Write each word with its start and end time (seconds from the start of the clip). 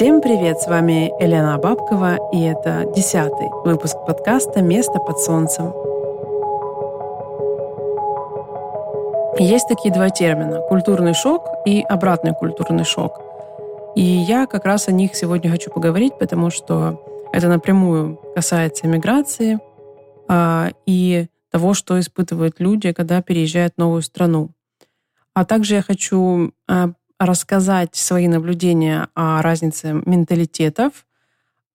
Всем 0.00 0.22
привет! 0.22 0.58
С 0.58 0.66
вами 0.66 1.12
Елена 1.22 1.58
Бабкова, 1.58 2.30
и 2.32 2.40
это 2.40 2.90
десятый 2.96 3.50
выпуск 3.66 3.98
подкаста 4.06 4.62
«Место 4.62 4.98
под 4.98 5.18
солнцем». 5.18 5.74
Есть 9.38 9.68
такие 9.68 9.92
два 9.92 10.08
термина– 10.08 10.62
культурный 10.70 11.12
шок 11.12 11.46
и 11.66 11.82
обратный 11.82 12.32
культурный 12.32 12.84
шок. 12.84 13.20
И 13.94 14.00
я 14.00 14.46
как 14.46 14.64
раз 14.64 14.88
о 14.88 14.92
них 14.92 15.14
сегодня 15.14 15.50
хочу 15.50 15.70
поговорить, 15.70 16.14
потому 16.18 16.48
что 16.48 17.04
это 17.34 17.48
напрямую 17.48 18.18
касается 18.34 18.86
миграции 18.86 19.58
а, 20.28 20.70
и 20.86 21.26
того, 21.50 21.74
что 21.74 22.00
испытывают 22.00 22.58
люди, 22.58 22.94
когда 22.94 23.20
переезжают 23.20 23.74
в 23.74 23.78
новую 23.78 24.00
страну. 24.00 24.48
А 25.34 25.44
также 25.44 25.74
я 25.74 25.82
хочу 25.82 26.52
а, 26.66 26.92
рассказать 27.20 27.94
свои 27.94 28.26
наблюдения 28.26 29.08
о 29.14 29.42
разнице 29.42 30.02
менталитетов, 30.06 31.06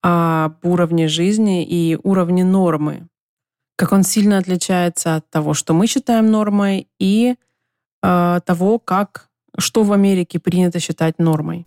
об 0.02 0.64
уровне 0.64 1.06
жизни 1.08 1.64
и 1.64 1.96
уровне 2.02 2.44
нормы, 2.44 3.06
как 3.76 3.92
он 3.92 4.02
сильно 4.02 4.38
отличается 4.38 5.16
от 5.16 5.30
того, 5.30 5.54
что 5.54 5.72
мы 5.72 5.86
считаем 5.86 6.30
нормой, 6.30 6.88
и 6.98 7.36
э, 8.02 8.40
того, 8.44 8.78
как, 8.80 9.28
что 9.56 9.84
в 9.84 9.92
Америке 9.92 10.40
принято 10.40 10.80
считать 10.80 11.18
нормой. 11.20 11.66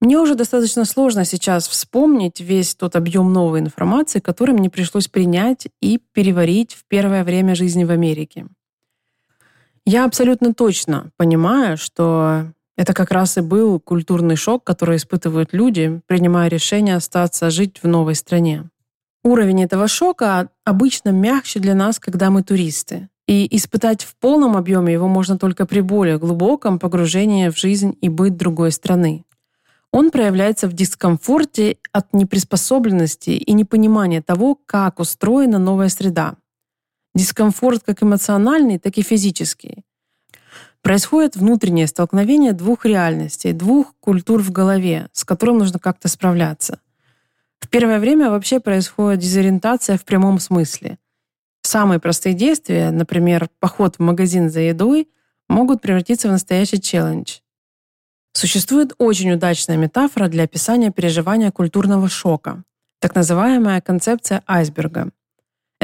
Мне 0.00 0.18
уже 0.18 0.34
достаточно 0.34 0.84
сложно 0.84 1.24
сейчас 1.24 1.66
вспомнить 1.66 2.40
весь 2.40 2.74
тот 2.74 2.96
объем 2.96 3.32
новой 3.32 3.60
информации, 3.60 4.20
который 4.20 4.54
мне 4.54 4.68
пришлось 4.68 5.08
принять 5.08 5.68
и 5.80 5.98
переварить 6.12 6.74
в 6.74 6.84
первое 6.84 7.24
время 7.24 7.54
жизни 7.54 7.84
в 7.84 7.90
Америке. 7.90 8.46
Я 9.88 10.04
абсолютно 10.04 10.52
точно 10.52 11.12
понимаю, 11.16 11.76
что 11.76 12.46
это 12.76 12.92
как 12.92 13.12
раз 13.12 13.38
и 13.38 13.40
был 13.40 13.78
культурный 13.78 14.34
шок, 14.34 14.64
который 14.64 14.96
испытывают 14.96 15.52
люди, 15.52 16.00
принимая 16.08 16.48
решение 16.48 16.96
остаться 16.96 17.50
жить 17.50 17.78
в 17.80 17.86
новой 17.86 18.16
стране. 18.16 18.68
Уровень 19.22 19.62
этого 19.62 19.86
шока 19.86 20.50
обычно 20.64 21.10
мягче 21.10 21.60
для 21.60 21.76
нас, 21.76 22.00
когда 22.00 22.30
мы 22.30 22.42
туристы. 22.42 23.08
И 23.28 23.46
испытать 23.56 24.02
в 24.02 24.16
полном 24.16 24.56
объеме 24.56 24.92
его 24.92 25.06
можно 25.06 25.38
только 25.38 25.66
при 25.66 25.80
более 25.80 26.18
глубоком 26.18 26.80
погружении 26.80 27.48
в 27.48 27.56
жизнь 27.56 27.96
и 28.00 28.08
быт 28.08 28.36
другой 28.36 28.72
страны. 28.72 29.24
Он 29.92 30.10
проявляется 30.10 30.66
в 30.66 30.72
дискомфорте 30.72 31.78
от 31.92 32.12
неприспособленности 32.12 33.30
и 33.30 33.52
непонимания 33.52 34.20
того, 34.20 34.58
как 34.66 34.98
устроена 34.98 35.58
новая 35.58 35.88
среда, 35.88 36.34
Дискомфорт 37.16 37.82
как 37.82 38.02
эмоциональный, 38.02 38.78
так 38.78 38.98
и 38.98 39.02
физический. 39.02 39.86
Происходит 40.82 41.34
внутреннее 41.34 41.86
столкновение 41.86 42.52
двух 42.52 42.84
реальностей, 42.84 43.54
двух 43.54 43.94
культур 44.00 44.42
в 44.42 44.52
голове, 44.52 45.08
с 45.14 45.24
которым 45.24 45.56
нужно 45.56 45.78
как-то 45.78 46.08
справляться. 46.08 46.78
В 47.58 47.70
первое 47.70 48.00
время 48.00 48.28
вообще 48.28 48.60
происходит 48.60 49.20
дезориентация 49.20 49.96
в 49.96 50.04
прямом 50.04 50.38
смысле. 50.38 50.98
Самые 51.62 52.00
простые 52.00 52.34
действия, 52.34 52.90
например, 52.90 53.48
поход 53.60 53.96
в 53.96 54.00
магазин 54.00 54.50
за 54.50 54.60
едой, 54.60 55.08
могут 55.48 55.80
превратиться 55.80 56.28
в 56.28 56.32
настоящий 56.32 56.82
челлендж. 56.82 57.38
Существует 58.34 58.92
очень 58.98 59.32
удачная 59.32 59.78
метафора 59.78 60.28
для 60.28 60.44
описания 60.44 60.90
переживания 60.90 61.50
культурного 61.50 62.10
шока, 62.10 62.62
так 62.98 63.14
называемая 63.14 63.80
концепция 63.80 64.42
айсберга. 64.46 65.12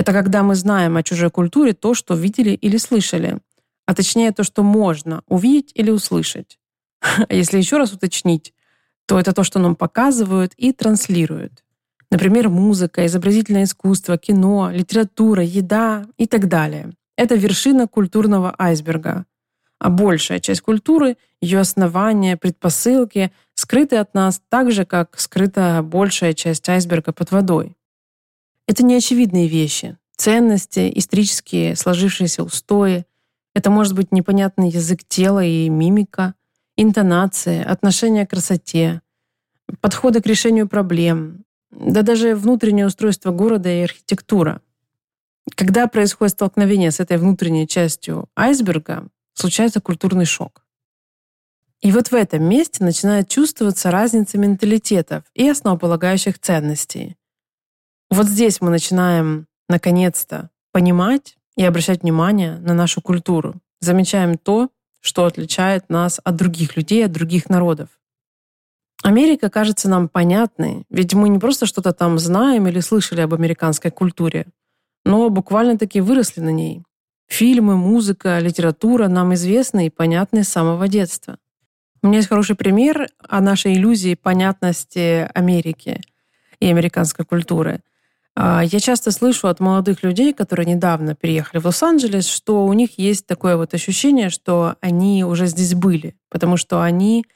Это 0.03 0.13
когда 0.13 0.43
мы 0.43 0.57
знаем 0.57 0.97
о 0.97 1.05
чужой 1.05 1.31
культуре 1.31 1.75
то, 1.75 1.95
что 1.95 2.15
видели 2.15 2.51
или 2.51 2.77
слышали, 2.77 3.39
а 3.87 3.95
точнее 3.95 4.33
то, 4.33 4.43
что 4.43 4.65
можно 4.65 5.23
увидеть 5.29 5.71
или 5.77 5.93
услышать. 5.93 6.59
А 7.29 7.33
если 7.33 7.59
еще 7.59 7.77
раз 7.77 7.93
уточнить, 7.93 8.53
то 9.07 9.21
это 9.21 9.33
то, 9.33 9.45
что 9.45 9.61
нам 9.61 9.77
показывают 9.77 10.55
и 10.57 10.73
транслируют. 10.73 11.63
Например, 12.11 12.49
музыка, 12.49 13.07
изобразительное 13.07 13.63
искусство, 13.63 14.19
кино, 14.19 14.73
литература, 14.73 15.45
еда 15.45 16.05
и 16.17 16.27
так 16.27 16.49
далее. 16.49 16.91
Это 17.17 17.37
вершина 17.37 17.87
культурного 17.87 18.57
айсберга. 18.59 19.25
А 19.79 19.89
большая 19.89 20.41
часть 20.41 20.63
культуры, 20.63 21.17
ее 21.41 21.61
основания, 21.61 22.37
предпосылки 22.37 23.31
скрыты 23.55 23.99
от 23.99 24.15
нас 24.15 24.43
так 24.49 24.73
же, 24.73 24.85
как 24.85 25.21
скрыта 25.21 25.81
большая 25.85 26.33
часть 26.33 26.69
айсберга 26.69 27.13
под 27.13 27.31
водой. 27.31 27.77
Это 28.73 28.87
неочевидные 28.87 29.49
вещи. 29.49 29.99
Ценности, 30.17 30.91
исторические 30.95 31.77
сложившиеся 31.77 32.43
устои. 32.43 33.05
Это 33.55 33.69
может 33.69 33.95
быть 33.95 34.13
непонятный 34.13 34.71
язык 34.71 35.01
тела 35.07 35.45
и 35.45 35.69
мимика, 35.69 36.33
интонации, 36.79 37.63
отношение 37.63 38.27
к 38.27 38.31
красоте, 38.31 39.03
подходы 39.83 40.23
к 40.23 40.27
решению 40.27 40.69
проблем, 40.69 41.45
да 41.71 42.01
даже 42.01 42.35
внутреннее 42.35 42.87
устройство 42.87 43.31
города 43.31 43.69
и 43.69 43.83
архитектура. 43.83 44.63
Когда 45.55 45.87
происходит 45.87 46.33
столкновение 46.33 46.93
с 46.93 46.99
этой 46.99 47.19
внутренней 47.19 47.69
частью 47.69 48.31
айсберга, 48.35 49.07
случается 49.35 49.83
культурный 49.83 50.25
шок. 50.25 50.65
И 51.83 51.93
вот 51.93 52.09
в 52.09 52.15
этом 52.15 52.43
месте 52.45 52.83
начинает 52.83 53.29
чувствоваться 53.29 53.91
разница 53.91 54.39
менталитетов 54.39 55.25
и 55.35 55.47
основополагающих 55.47 56.39
ценностей. 56.39 57.19
Вот 58.13 58.27
здесь 58.27 58.61
мы 58.61 58.69
начинаем, 58.69 59.47
наконец-то, 59.71 60.51
понимать 60.71 61.39
и 61.57 61.65
обращать 61.65 62.03
внимание 62.03 62.59
на 62.59 62.75
нашу 62.75 63.01
культуру. 63.01 63.55
Замечаем 63.81 64.37
то, 64.37 64.69
что 65.01 65.25
отличает 65.25 65.89
нас 65.89 66.21
от 66.23 66.37
других 66.37 66.77
людей, 66.77 67.07
от 67.07 67.13
других 67.13 67.49
народов. 67.49 67.89
Америка 69.03 69.49
кажется 69.49 69.89
нам 69.89 70.11
понятной, 70.11 70.85
ведь 70.91 71.15
мы 71.15 71.31
не 71.31 71.39
просто 71.39 71.65
что-то 71.65 71.95
там 71.95 72.19
знаем 72.19 72.69
или 72.69 72.81
слышали 72.81 73.23
об 73.23 73.33
американской 73.33 73.91
культуре, 73.91 74.45
но 75.07 75.31
буквально-таки 75.31 76.03
выросли 76.03 76.43
на 76.43 76.51
ней. 76.51 76.83
Фильмы, 77.29 77.79
музыка, 77.79 78.41
литература 78.41 79.09
нам 79.09 79.33
известны 79.33 79.87
и 79.87 79.91
понятны 79.91 80.45
с 80.45 80.51
самого 80.51 80.87
детства. 80.87 81.39
У 82.03 82.09
меня 82.09 82.19
есть 82.19 82.29
хороший 82.29 82.57
пример 82.57 83.09
о 83.27 83.41
нашей 83.41 83.73
иллюзии 83.73 84.17
понятности 84.17 85.31
Америки 85.33 86.03
и 86.61 86.67
американской 86.67 87.25
культуры– 87.25 87.81
я 88.37 88.81
часто 88.81 89.11
слышу 89.11 89.49
от 89.49 89.61
молодых 89.61 90.03
людей, 90.03 90.33
которые 90.33 90.67
недавно 90.67 91.15
переехали 91.15 91.61
в 91.61 91.67
Лос-Анджелес, 91.67 92.27
что 92.27 92.65
у 92.65 92.73
них 92.73 92.99
есть 92.99 93.27
такое 93.27 93.57
вот 93.57 93.75
ощущение, 93.75 94.31
что 94.31 94.77
они 94.81 95.25
уже 95.25 95.47
здесь 95.47 95.75
были, 95.75 96.17
потому 96.31 96.57
что 96.57 96.83
они 96.83 97.27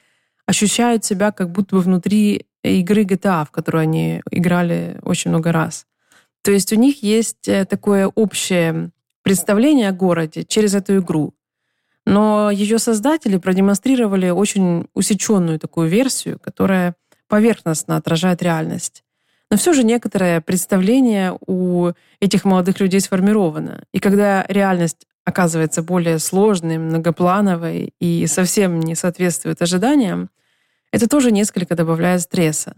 ощущают 0.47 1.05
себя 1.05 1.31
как 1.31 1.51
будто 1.51 1.75
бы 1.75 1.81
внутри 1.81 2.47
игры 2.63 3.03
GTA, 3.03 3.45
в 3.45 3.51
которую 3.51 3.83
они 3.83 4.21
играли 4.31 4.99
очень 5.03 5.29
много 5.29 5.51
раз. 5.51 5.85
То 6.41 6.51
есть 6.51 6.71
у 6.73 6.75
них 6.75 7.03
есть 7.03 7.47
э, 7.47 7.65
такое 7.65 8.07
общее 8.07 8.91
представление 9.21 9.89
о 9.89 9.93
городе 9.93 10.45
через 10.45 10.73
эту 10.73 10.99
игру. 10.99 11.33
Но 12.05 12.49
ее 12.49 12.79
создатели 12.79 13.37
продемонстрировали 13.37 14.29
очень 14.29 14.87
усеченную 14.93 15.59
такую 15.59 15.89
версию, 15.89 16.39
которая 16.39 16.95
поверхностно 17.27 17.97
отражает 17.97 18.41
реальность. 18.41 19.03
Но 19.49 19.57
все 19.57 19.73
же 19.73 19.83
некоторое 19.83 20.41
представление 20.41 21.37
у 21.47 21.91
этих 22.19 22.43
молодых 22.43 22.79
людей 22.79 22.99
сформировано. 22.99 23.83
И 23.93 23.99
когда 23.99 24.45
реальность 24.49 25.07
оказывается 25.23 25.81
более 25.81 26.19
сложной, 26.19 26.77
многоплановой 26.77 27.93
и 27.99 28.27
совсем 28.27 28.79
не 28.79 28.95
соответствует 28.95 29.61
ожиданиям, 29.61 30.29
это 30.91 31.07
тоже 31.07 31.31
несколько 31.31 31.75
добавляет 31.75 32.21
стресса. 32.21 32.75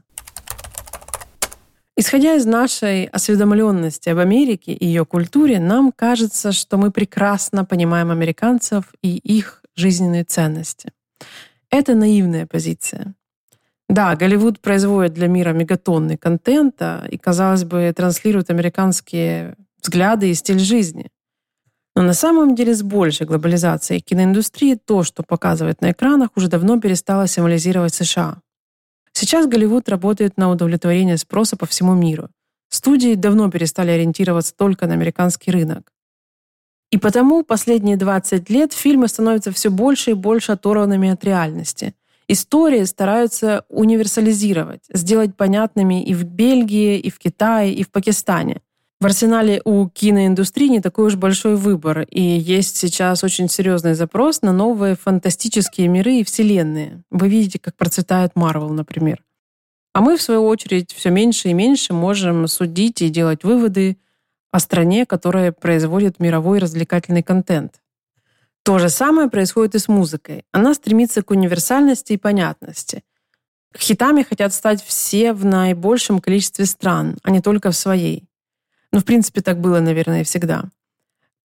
Исходя 1.96 2.36
из 2.36 2.46
нашей 2.46 3.06
осведомленности 3.06 4.10
об 4.10 4.20
Америке 4.20 4.72
и 4.72 4.86
ее 4.86 5.06
культуре, 5.06 5.60
нам 5.60 5.92
кажется, 5.92 6.52
что 6.54 6.78
мы 6.78 6.92
прекрасно 6.92 7.66
понимаем 7.66 8.10
американцев 8.10 8.86
и 9.02 9.18
их 9.18 9.62
жизненные 9.76 10.24
ценности. 10.24 10.94
Это 11.70 11.96
наивная 11.96 12.48
позиция. 12.48 13.16
Да, 13.90 14.16
Голливуд 14.16 14.60
производит 14.60 15.14
для 15.14 15.28
мира 15.28 15.52
мегатонны 15.52 16.16
контента 16.16 17.08
и, 17.10 17.18
казалось 17.18 17.64
бы, 17.64 17.92
транслирует 17.96 18.52
американские 18.52 19.56
взгляды 19.82 20.30
и 20.30 20.36
стиль 20.36 20.60
жизни. 20.60 21.10
Но 21.96 22.04
на 22.04 22.14
самом 22.14 22.54
деле 22.54 22.76
с 22.76 22.84
большей 22.84 23.26
глобализацией 23.26 24.00
киноиндустрии 24.00 24.76
то, 24.76 25.04
что 25.04 25.24
показывает 25.24 25.82
на 25.82 25.92
экранах, 25.92 26.30
уже 26.36 26.48
давно 26.48 26.80
перестало 26.80 27.28
символизировать 27.28 27.96
США. 27.96 28.38
Сейчас 29.12 29.48
Голливуд 29.48 29.90
работает 29.90 30.38
на 30.38 30.52
удовлетворение 30.52 31.18
спроса 31.18 31.58
по 31.58 31.66
всему 31.66 31.96
миру. 31.96 32.30
Студии 32.70 33.16
давно 33.16 33.50
перестали 33.50 33.90
ориентироваться 33.90 34.54
только 34.56 34.86
на 34.86 34.94
американский 34.94 35.50
рынок. 35.50 35.92
И 36.92 36.98
потому 36.98 37.44
последние 37.44 37.98
20 37.98 38.52
лет 38.52 38.72
фильмы 38.72 39.08
становятся 39.08 39.52
все 39.52 39.72
больше 39.72 40.12
и 40.12 40.14
больше 40.14 40.52
оторванными 40.52 41.10
от 41.10 41.24
реальности– 41.24 41.96
истории 42.30 42.84
стараются 42.86 43.66
универсализировать, 43.68 44.84
сделать 44.94 45.36
понятными 45.36 46.04
и 46.04 46.14
в 46.14 46.24
Бельгии, 46.24 46.98
и 46.98 47.10
в 47.10 47.20
Китае, 47.20 47.74
и 47.74 47.84
в 47.84 47.92
Пакистане. 47.92 48.62
В 49.02 49.06
арсенале 49.06 49.62
у 49.66 49.88
киноиндустрии 49.88 50.68
не 50.68 50.82
такой 50.82 51.08
уж 51.08 51.16
большой 51.16 51.56
выбор, 51.56 52.02
и 52.02 52.22
есть 52.22 52.76
сейчас 52.76 53.24
очень 53.24 53.50
серьезный 53.50 53.94
запрос 53.94 54.42
на 54.42 54.52
новые 54.52 54.96
фантастические 54.96 55.88
миры 55.88 56.16
и 56.16 56.24
вселенные. 56.24 57.02
Вы 57.10 57.30
видите, 57.30 57.60
как 57.60 57.76
процветает 57.76 58.36
Марвел, 58.36 58.70
например. 58.70 59.24
А 59.94 60.02
мы, 60.02 60.18
в 60.18 60.22
свою 60.22 60.46
очередь, 60.46 60.94
все 60.94 61.10
меньше 61.10 61.50
и 61.50 61.54
меньше 61.54 61.94
можем 61.94 62.48
судить 62.48 63.02
и 63.02 63.10
делать 63.10 63.44
выводы 63.44 63.98
о 64.52 64.60
стране, 64.60 65.06
которая 65.06 65.52
производит 65.52 66.20
мировой 66.20 66.60
развлекательный 66.60 67.24
контент. 67.24 67.80
То 68.64 68.80
же 68.80 68.90
самое 68.90 69.30
происходит 69.30 69.76
и 69.76 69.80
с 69.80 69.88
музыкой. 69.88 70.44
Она 70.52 70.74
стремится 70.74 71.24
к 71.24 71.32
универсальности 71.32 72.14
и 72.14 72.18
понятности. 72.18 73.04
Хитами 73.78 74.24
хотят 74.24 74.54
стать 74.54 74.84
все 74.84 75.34
в 75.34 75.46
наибольшем 75.46 76.20
количестве 76.20 76.66
стран, 76.66 77.18
а 77.24 77.32
не 77.32 77.42
только 77.42 77.72
в 77.72 77.76
своей. 77.76 78.28
Ну, 78.92 79.00
в 79.00 79.06
принципе, 79.06 79.42
так 79.42 79.60
было, 79.60 79.80
наверное, 79.80 80.24
всегда. 80.24 80.66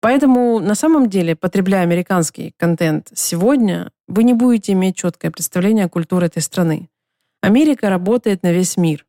Поэтому 0.01 0.59
на 0.61 0.75
самом 0.75 1.09
деле, 1.09 1.35
потребляя 1.35 1.83
американский 1.83 2.53
контент 2.59 3.09
сегодня, 3.15 3.91
вы 4.07 4.25
не 4.25 4.35
будете 4.35 4.73
иметь 4.73 4.97
четкое 4.97 5.31
представление 5.31 5.87
о 5.87 5.89
культуре 5.89 6.27
этой 6.27 6.43
страны. 6.43 6.91
Америка 7.41 7.89
работает 7.89 8.43
на 8.43 8.53
весь 8.53 8.77
мир. 8.77 9.07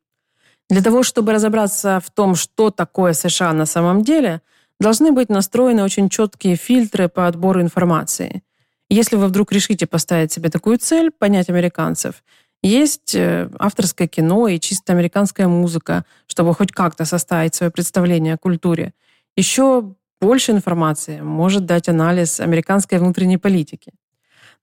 Для 0.68 0.82
того, 0.82 1.02
чтобы 1.02 1.32
разобраться 1.32 2.00
в 2.04 2.10
том, 2.10 2.34
что 2.34 2.70
такое 2.70 3.12
США 3.12 3.52
на 3.52 3.66
самом 3.66 4.04
деле, 4.04 4.42
должны 4.80 5.12
быть 5.12 5.28
настроены 5.28 5.82
очень 5.82 6.08
четкие 6.08 6.56
фильтры 6.56 7.08
по 7.08 7.26
отбору 7.26 7.60
информации. 7.60 8.42
Если 8.88 9.16
вы 9.16 9.26
вдруг 9.26 9.52
решите 9.52 9.86
поставить 9.86 10.32
себе 10.32 10.48
такую 10.48 10.78
цель, 10.78 11.10
понять 11.10 11.48
американцев, 11.48 12.22
есть 12.62 13.14
э, 13.14 13.48
авторское 13.58 14.08
кино 14.08 14.48
и 14.48 14.58
чисто 14.58 14.92
американская 14.92 15.48
музыка, 15.48 16.04
чтобы 16.26 16.54
хоть 16.54 16.72
как-то 16.72 17.04
составить 17.04 17.54
свое 17.54 17.70
представление 17.70 18.34
о 18.34 18.38
культуре. 18.38 18.92
Еще 19.36 19.94
больше 20.20 20.52
информации 20.52 21.20
может 21.20 21.66
дать 21.66 21.88
анализ 21.88 22.40
американской 22.40 22.98
внутренней 22.98 23.38
политики. 23.38 23.92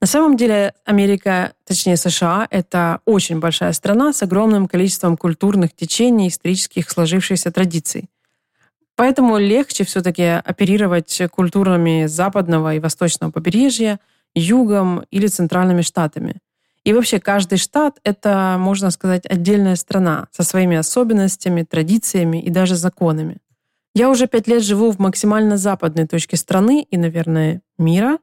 На 0.02 0.08
самом 0.08 0.36
деле 0.36 0.74
Америка, 0.86 1.54
точнее 1.66 1.96
США, 1.96 2.48
это 2.50 3.00
очень 3.06 3.40
большая 3.40 3.72
страна 3.74 4.12
с 4.12 4.24
огромным 4.24 4.68
количеством 4.68 5.16
культурных 5.16 5.74
течений, 5.74 6.28
исторических 6.28 6.90
сложившихся 6.90 7.52
традиций. 7.52 8.10
Поэтому 8.96 9.38
легче 9.38 9.84
все-таки 9.84 10.24
оперировать 10.24 11.22
культурами 11.32 12.06
западного 12.06 12.76
и 12.76 12.80
восточного 12.80 13.32
побережья, 13.32 14.00
югом 14.36 15.04
или 15.12 15.28
центральными 15.28 15.82
штатами– 15.82 16.36
и 16.84 16.92
вообще 16.92 17.20
каждый 17.20 17.58
штат— 17.58 18.00
это, 18.04 18.58
можно 18.60 18.92
сказать, 18.92 19.26
отдельная 19.26 19.78
страна 19.78 20.28
со 20.32 20.44
своими 20.44 20.76
особенностями, 20.76 21.64
традициями 21.64 22.42
и 22.42 22.50
даже 22.50 22.76
законами. 22.76 23.38
Я 23.96 24.10
уже 24.10 24.28
пять 24.28 24.48
лет 24.48 24.64
живу 24.64 24.92
в 24.92 25.00
максимально 25.00 25.58
западной 25.58 26.08
точке 26.08 26.36
страны 26.36 26.86
и, 26.90 26.98
наверное, 26.98 27.62
мира, 27.78 28.18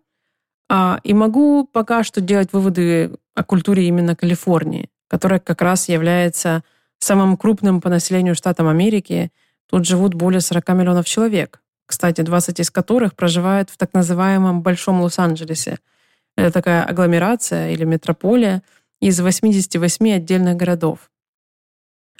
а, 0.68 1.00
и 1.04 1.14
могу 1.14 1.64
пока 1.64 2.04
что 2.04 2.20
делать 2.20 2.52
выводы 2.52 3.12
о 3.34 3.44
культуре 3.44 3.88
именно 3.88 4.14
Калифорнии, 4.14 4.90
которая 5.08 5.40
как 5.40 5.62
раз 5.62 5.88
является 5.88 6.62
самым 6.98 7.36
крупным 7.38 7.80
по 7.80 7.88
населению 7.88 8.34
штатом 8.34 8.68
Америки. 8.68 9.32
Тут 9.70 9.86
живут 9.86 10.14
более 10.14 10.40
40 10.40 10.68
миллионов 10.70 11.06
человек, 11.06 11.62
кстати, 11.86 12.20
20 12.20 12.60
из 12.60 12.70
которых 12.70 13.14
проживают 13.14 13.70
в 13.70 13.76
так 13.76 13.94
называемом 13.94 14.62
Большом 14.62 15.00
Лос-Анджелесе— 15.00 15.78
это 16.36 16.52
такая 16.52 16.84
агломерация 16.84 17.70
или 17.70 17.84
метрополия 17.84 18.62
из 19.00 19.20
88 19.20 20.14
отдельных 20.14 20.56
городов. 20.56 21.10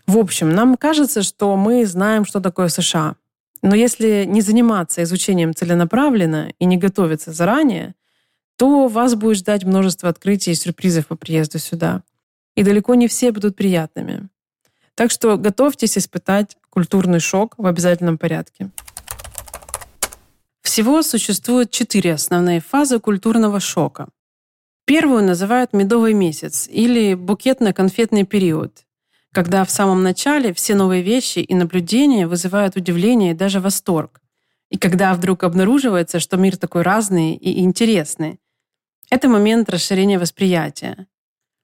В 0.06 0.18
общем, 0.18 0.50
нам 0.50 0.76
кажется, 0.76 1.22
что 1.22 1.56
мы 1.56 1.86
знаем, 1.86 2.24
что 2.24 2.40
такое 2.40 2.68
США. 2.68 3.16
Но 3.62 3.74
если 3.74 4.24
не 4.24 4.40
заниматься 4.40 5.02
изучением 5.02 5.54
целенаправленно 5.54 6.52
и 6.58 6.64
не 6.64 6.76
готовиться 6.76 7.32
заранее, 7.32 7.94
то 8.56 8.88
вас 8.88 9.14
будет 9.14 9.38
ждать 9.38 9.64
множество 9.64 10.08
открытий 10.08 10.52
и 10.52 10.54
сюрпризов 10.54 11.06
по 11.06 11.16
приезду 11.16 11.58
сюда. 11.58 12.02
И 12.56 12.62
далеко 12.62 12.94
не 12.94 13.08
все 13.08 13.32
будут 13.32 13.56
приятными. 13.56 14.28
Так 14.94 15.10
что 15.10 15.36
готовьтесь 15.36 15.96
испытать 15.96 16.56
культурный 16.70 17.20
шок 17.20 17.54
в 17.58 17.66
обязательном 17.66 18.16
порядке. 18.16 18.70
Всего 20.62 21.02
существует 21.02 21.70
четыре 21.70 22.14
основные 22.14 22.60
фазы 22.60 23.00
культурного 23.00 23.60
шока. 23.60 24.08
Первую 24.86 25.24
называют 25.24 25.72
медовый 25.72 26.14
месяц 26.14 26.68
или 26.68 27.14
букетно-конфетный 27.14 28.24
период, 28.24 28.84
когда 29.32 29.64
в 29.64 29.70
самом 29.70 30.02
начале 30.02 30.52
все 30.52 30.74
новые 30.74 31.02
вещи 31.02 31.40
и 31.40 31.54
наблюдения 31.54 32.26
вызывают 32.26 32.76
удивление 32.76 33.32
и 33.32 33.36
даже 33.36 33.60
восторг. 33.60 34.20
И 34.70 34.78
когда 34.78 35.14
вдруг 35.14 35.42
обнаруживается, 35.42 36.20
что 36.20 36.36
мир 36.36 36.56
такой 36.56 36.82
разный 36.82 37.34
и 37.34 37.60
интересный. 37.60 38.38
Это 39.10 39.28
момент 39.28 39.68
расширения 39.70 40.18
восприятия, 40.18 41.08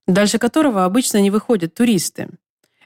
дальше 0.06 0.38
которого 0.38 0.84
обычно 0.84 1.20
не 1.20 1.30
выходят 1.30 1.74
туристы. 1.74 2.28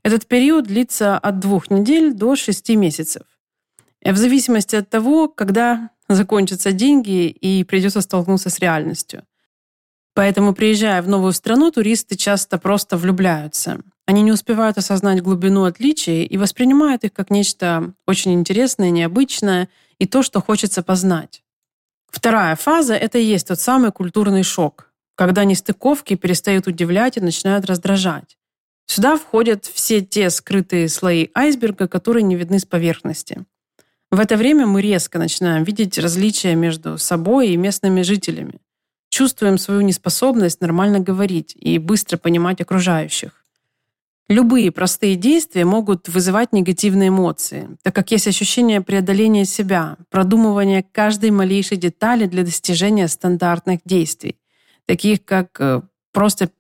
Этот 0.03 0.27
период 0.27 0.67
длится 0.67 1.19
от 1.19 1.39
двух 1.39 1.71
недель 1.71 2.15
до 2.15 2.37
шести 2.37 2.77
месяцев. 2.77 3.23
В 4.03 4.17
зависимости 4.17 4.77
от 4.77 4.89
того, 4.89 5.29
когда 5.29 5.91
закончатся 6.09 6.73
деньги 6.73 7.27
и 7.29 7.65
придется 7.65 8.01
столкнуться 8.01 8.49
с 8.51 8.59
реальностью. 8.59 9.25
Поэтому, 10.15 10.55
приезжая 10.55 11.03
в 11.03 11.09
новую 11.09 11.33
страну, 11.33 11.71
туристы 11.71 12.17
часто 12.17 12.59
просто 12.59 12.97
влюбляются. 12.97 13.81
Они 14.07 14.23
не 14.23 14.33
успевают 14.33 14.77
осознать 14.77 15.23
глубину 15.23 15.65
отличий 15.65 16.25
и 16.25 16.37
воспринимают 16.37 17.05
их 17.05 17.13
как 17.13 17.31
нечто 17.31 17.95
очень 18.07 18.33
интересное, 18.33 18.91
необычное 18.91 19.69
и 19.99 20.07
то, 20.07 20.23
что 20.23 20.41
хочется 20.41 20.83
познать. 20.83 21.45
Вторая 22.11 22.57
фаза– 22.57 22.95
это 22.97 23.19
и 23.19 23.25
есть 23.25 23.47
тот 23.47 23.61
самый 23.61 23.93
культурный 23.93 24.43
шок, 24.43 24.91
когда 25.15 25.45
нестыковки 25.45 26.17
перестают 26.17 26.67
удивлять 26.67 27.19
и 27.19 27.21
начинают 27.21 27.67
раздражать. 27.67 28.37
Сюда 28.91 29.17
входят 29.17 29.67
все 29.67 30.01
те 30.01 30.31
скрытые 30.31 30.89
слои 30.89 31.29
айсберга, 31.33 31.87
которые 31.87 32.25
не 32.25 32.35
видны 32.35 32.59
с 32.59 32.67
поверхности. 32.67 33.45
В 34.11 34.19
это 34.19 34.37
время 34.37 34.67
мы 34.67 34.83
резко 34.83 35.21
начинаем 35.21 35.63
видеть 35.63 35.97
различия 35.97 36.57
между 36.57 36.99
собой 36.99 37.51
и 37.51 37.57
местными 37.57 38.03
жителями. 38.03 38.55
Чувствуем 39.09 39.59
свою 39.59 39.83
неспособность 39.83 40.61
нормально 40.61 40.99
говорить 40.99 41.55
и 41.55 41.79
быстро 41.79 42.17
понимать 42.17 42.61
окружающих. 42.61 43.45
Любые 44.29 44.73
простые 44.73 45.15
действия 45.15 45.65
могут 45.65 46.09
вызывать 46.09 46.53
негативные 46.53 47.11
эмоции, 47.11 47.69
так 47.85 47.95
как 47.95 48.11
есть 48.11 48.27
ощущение 48.27 48.81
преодоления 48.81 49.45
себя, 49.45 49.99
продумывания 50.11 50.85
каждой 50.91 51.31
малейшей 51.31 51.77
детали 51.77 52.27
для 52.27 52.43
достижения 52.43 53.07
стандартных 53.07 53.83
действий, 53.85 54.35
таких 54.87 55.25
как 55.25 55.61
э, 55.61 55.83
просто 56.11 56.51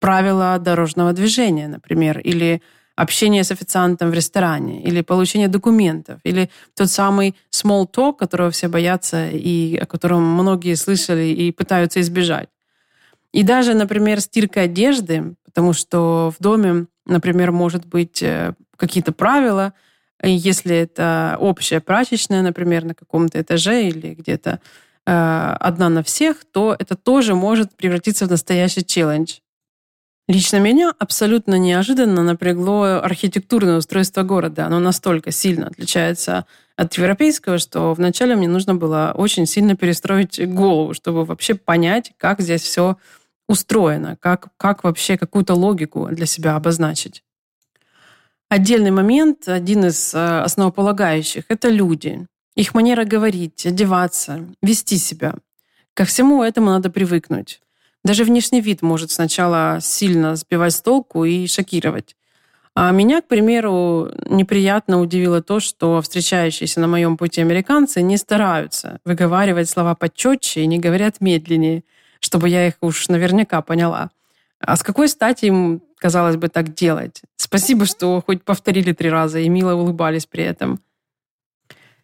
правила 0.00 0.58
дорожного 0.58 1.12
движения, 1.12 1.68
например, 1.68 2.18
или 2.18 2.62
общение 2.96 3.44
с 3.44 3.52
официантом 3.52 4.10
в 4.10 4.14
ресторане, 4.14 4.82
или 4.82 5.02
получение 5.02 5.48
документов, 5.48 6.20
или 6.24 6.50
тот 6.74 6.90
самый 6.90 7.36
small 7.52 7.86
talk, 7.88 8.16
которого 8.18 8.50
все 8.50 8.68
боятся 8.68 9.28
и 9.30 9.76
о 9.76 9.86
котором 9.86 10.22
многие 10.22 10.74
слышали 10.74 11.26
и 11.26 11.52
пытаются 11.52 12.00
избежать. 12.00 12.48
И 13.32 13.42
даже, 13.42 13.74
например, 13.74 14.20
стирка 14.20 14.62
одежды, 14.62 15.36
потому 15.44 15.74
что 15.74 16.32
в 16.36 16.42
доме, 16.42 16.86
например, 17.06 17.52
может 17.52 17.86
быть 17.86 18.22
э, 18.22 18.54
какие-то 18.76 19.12
правила, 19.12 19.74
если 20.22 20.74
это 20.74 21.36
общая 21.38 21.80
прачечная, 21.80 22.42
например, 22.42 22.84
на 22.84 22.94
каком-то 22.94 23.40
этаже 23.40 23.88
или 23.88 24.14
где-то 24.14 24.60
э, 25.06 25.56
одна 25.60 25.88
на 25.88 26.02
всех, 26.02 26.44
то 26.50 26.74
это 26.76 26.96
тоже 26.96 27.34
может 27.34 27.76
превратиться 27.76 28.26
в 28.26 28.30
настоящий 28.30 28.84
челлендж. 28.84 29.38
Лично 30.28 30.58
меня 30.58 30.92
абсолютно 30.98 31.58
неожиданно 31.58 32.22
напрягло 32.22 33.00
архитектурное 33.02 33.78
устройство 33.78 34.22
города. 34.22 34.66
Оно 34.66 34.78
настолько 34.78 35.30
сильно 35.30 35.68
отличается 35.68 36.44
от 36.76 36.92
европейского, 36.98 37.56
что 37.56 37.94
вначале 37.94 38.36
мне 38.36 38.46
нужно 38.46 38.74
было 38.74 39.14
очень 39.16 39.46
сильно 39.46 39.74
перестроить 39.74 40.46
голову, 40.46 40.92
чтобы 40.92 41.24
вообще 41.24 41.54
понять, 41.54 42.12
как 42.18 42.40
здесь 42.40 42.60
все 42.60 42.98
устроено, 43.48 44.18
как, 44.20 44.48
как 44.58 44.84
вообще 44.84 45.16
какую-то 45.16 45.54
логику 45.54 46.08
для 46.12 46.26
себя 46.26 46.56
обозначить. 46.56 47.24
Отдельный 48.50 48.90
момент, 48.90 49.48
один 49.48 49.86
из 49.86 50.14
э, 50.14 50.40
основополагающих, 50.40 51.44
это 51.48 51.70
люди. 51.70 52.26
Их 52.54 52.74
манера 52.74 53.04
говорить, 53.04 53.64
одеваться, 53.64 54.46
вести 54.60 54.98
себя. 54.98 55.36
Ко 55.94 56.04
всему 56.04 56.42
этому 56.42 56.66
надо 56.66 56.90
привыкнуть. 56.90 57.62
Даже 58.04 58.24
внешний 58.24 58.60
вид 58.60 58.82
может 58.82 59.10
сначала 59.10 59.78
сильно 59.80 60.36
сбивать 60.36 60.74
с 60.74 60.80
толку 60.80 61.24
и 61.24 61.46
шокировать. 61.46 62.14
А 62.74 62.92
меня, 62.92 63.20
к 63.20 63.26
примеру, 63.26 64.08
неприятно 64.26 65.00
удивило 65.00 65.42
то, 65.42 65.58
что 65.58 66.00
встречающиеся 66.00 66.78
на 66.78 66.86
моем 66.86 67.16
пути 67.16 67.40
американцы 67.40 68.02
не 68.02 68.16
стараются 68.16 69.00
выговаривать 69.04 69.68
слова 69.68 69.96
почетче 69.96 70.60
и 70.60 70.66
не 70.66 70.78
говорят 70.78 71.20
медленнее, 71.20 71.82
чтобы 72.20 72.48
я 72.48 72.68
их 72.68 72.74
уж 72.80 73.08
наверняка 73.08 73.62
поняла. 73.62 74.10
А 74.60 74.76
с 74.76 74.84
какой 74.84 75.08
стати 75.08 75.46
им, 75.46 75.82
казалось 75.96 76.36
бы, 76.36 76.48
так 76.48 76.72
делать? 76.72 77.22
Спасибо, 77.34 77.84
что 77.84 78.22
хоть 78.24 78.44
повторили 78.44 78.92
три 78.92 79.10
раза 79.10 79.40
и 79.40 79.48
мило 79.48 79.74
улыбались 79.74 80.26
при 80.26 80.44
этом. 80.44 80.80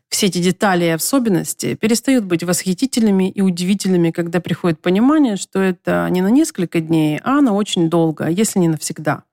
Все 0.08 0.26
эти 0.26 0.38
детали 0.38 0.84
и 0.84 0.88
особенности 0.88 1.74
перестают 1.74 2.24
быть 2.24 2.44
восхитительными 2.44 3.30
и 3.30 3.40
удивительными, 3.40 4.10
когда 4.10 4.40
приходит 4.40 4.80
понимание, 4.80 5.36
что 5.36 5.60
это 5.60 6.06
не 6.10 6.22
на 6.22 6.30
несколько 6.30 6.80
дней, 6.80 7.20
а 7.24 7.40
на 7.40 7.52
очень 7.52 7.90
долго, 7.90 8.28
если 8.28 8.60
не 8.60 8.68
навсегда. 8.68 9.24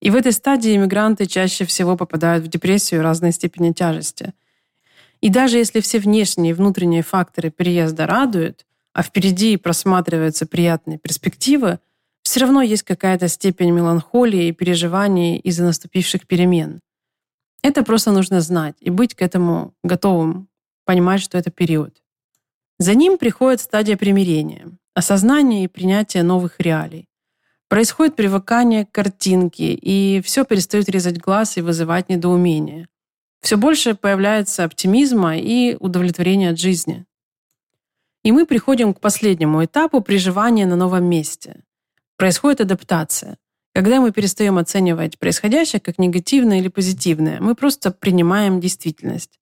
И 0.00 0.10
в 0.10 0.16
этой 0.16 0.32
стадии 0.32 0.76
иммигранты 0.76 1.24
чаще 1.24 1.64
всего 1.64 1.96
попадают 1.96 2.44
в 2.44 2.48
депрессию 2.48 3.02
разной 3.02 3.32
степени 3.32 3.72
тяжести. 3.72 4.34
И 5.22 5.30
даже 5.30 5.56
если 5.56 5.80
все 5.80 5.98
внешние 5.98 6.50
и 6.50 6.54
внутренние 6.54 7.02
факторы 7.02 7.50
переезда 7.50 8.06
радуют, 8.06 8.66
а 8.92 9.02
впереди 9.02 9.56
просматриваются 9.56 10.44
приятные 10.44 10.98
перспективы, 10.98 11.78
все 12.22 12.40
равно 12.40 12.60
есть 12.60 12.82
какая-то 12.82 13.28
степень 13.28 13.70
меланхолии 13.70 14.48
и 14.48 14.52
переживаний 14.52 15.38
из-за 15.38 15.64
наступивших 15.64 16.26
перемен. 16.26 16.80
Это 17.64 17.82
просто 17.82 18.12
нужно 18.12 18.42
знать 18.42 18.76
и 18.78 18.90
быть 18.90 19.14
к 19.14 19.22
этому 19.22 19.72
готовым, 19.82 20.48
понимать, 20.84 21.22
что 21.22 21.38
это 21.38 21.50
период. 21.50 22.02
За 22.78 22.94
ним 22.94 23.16
приходит 23.16 23.62
стадия 23.62 23.96
примирения, 23.96 24.66
осознание 24.92 25.64
и 25.64 25.68
принятие 25.68 26.24
новых 26.24 26.60
реалий. 26.60 27.08
Происходит 27.68 28.16
привыкание 28.16 28.84
к 28.84 28.92
картинке, 28.92 29.72
и 29.72 30.20
все 30.20 30.44
перестает 30.44 30.90
резать 30.90 31.18
глаз 31.18 31.56
и 31.56 31.62
вызывать 31.62 32.10
недоумение. 32.10 32.86
Все 33.40 33.56
больше 33.56 33.94
появляется 33.94 34.64
оптимизма 34.64 35.38
и 35.38 35.74
удовлетворения 35.80 36.50
от 36.50 36.58
жизни. 36.58 37.06
И 38.24 38.30
мы 38.30 38.44
приходим 38.44 38.92
к 38.92 39.00
последнему 39.00 39.64
этапу 39.64 40.02
приживания 40.02 40.66
на 40.66 40.76
новом 40.76 41.06
месте. 41.06 41.64
Происходит 42.18 42.60
адаптация. 42.60 43.38
Когда 43.74 44.00
мы 44.00 44.12
перестаем 44.12 44.56
оценивать 44.58 45.18
происходящее 45.18 45.80
как 45.80 45.98
негативное 45.98 46.60
или 46.60 46.68
позитивное, 46.68 47.40
мы 47.40 47.56
просто 47.56 47.90
принимаем 47.90 48.60
действительность. 48.60 49.40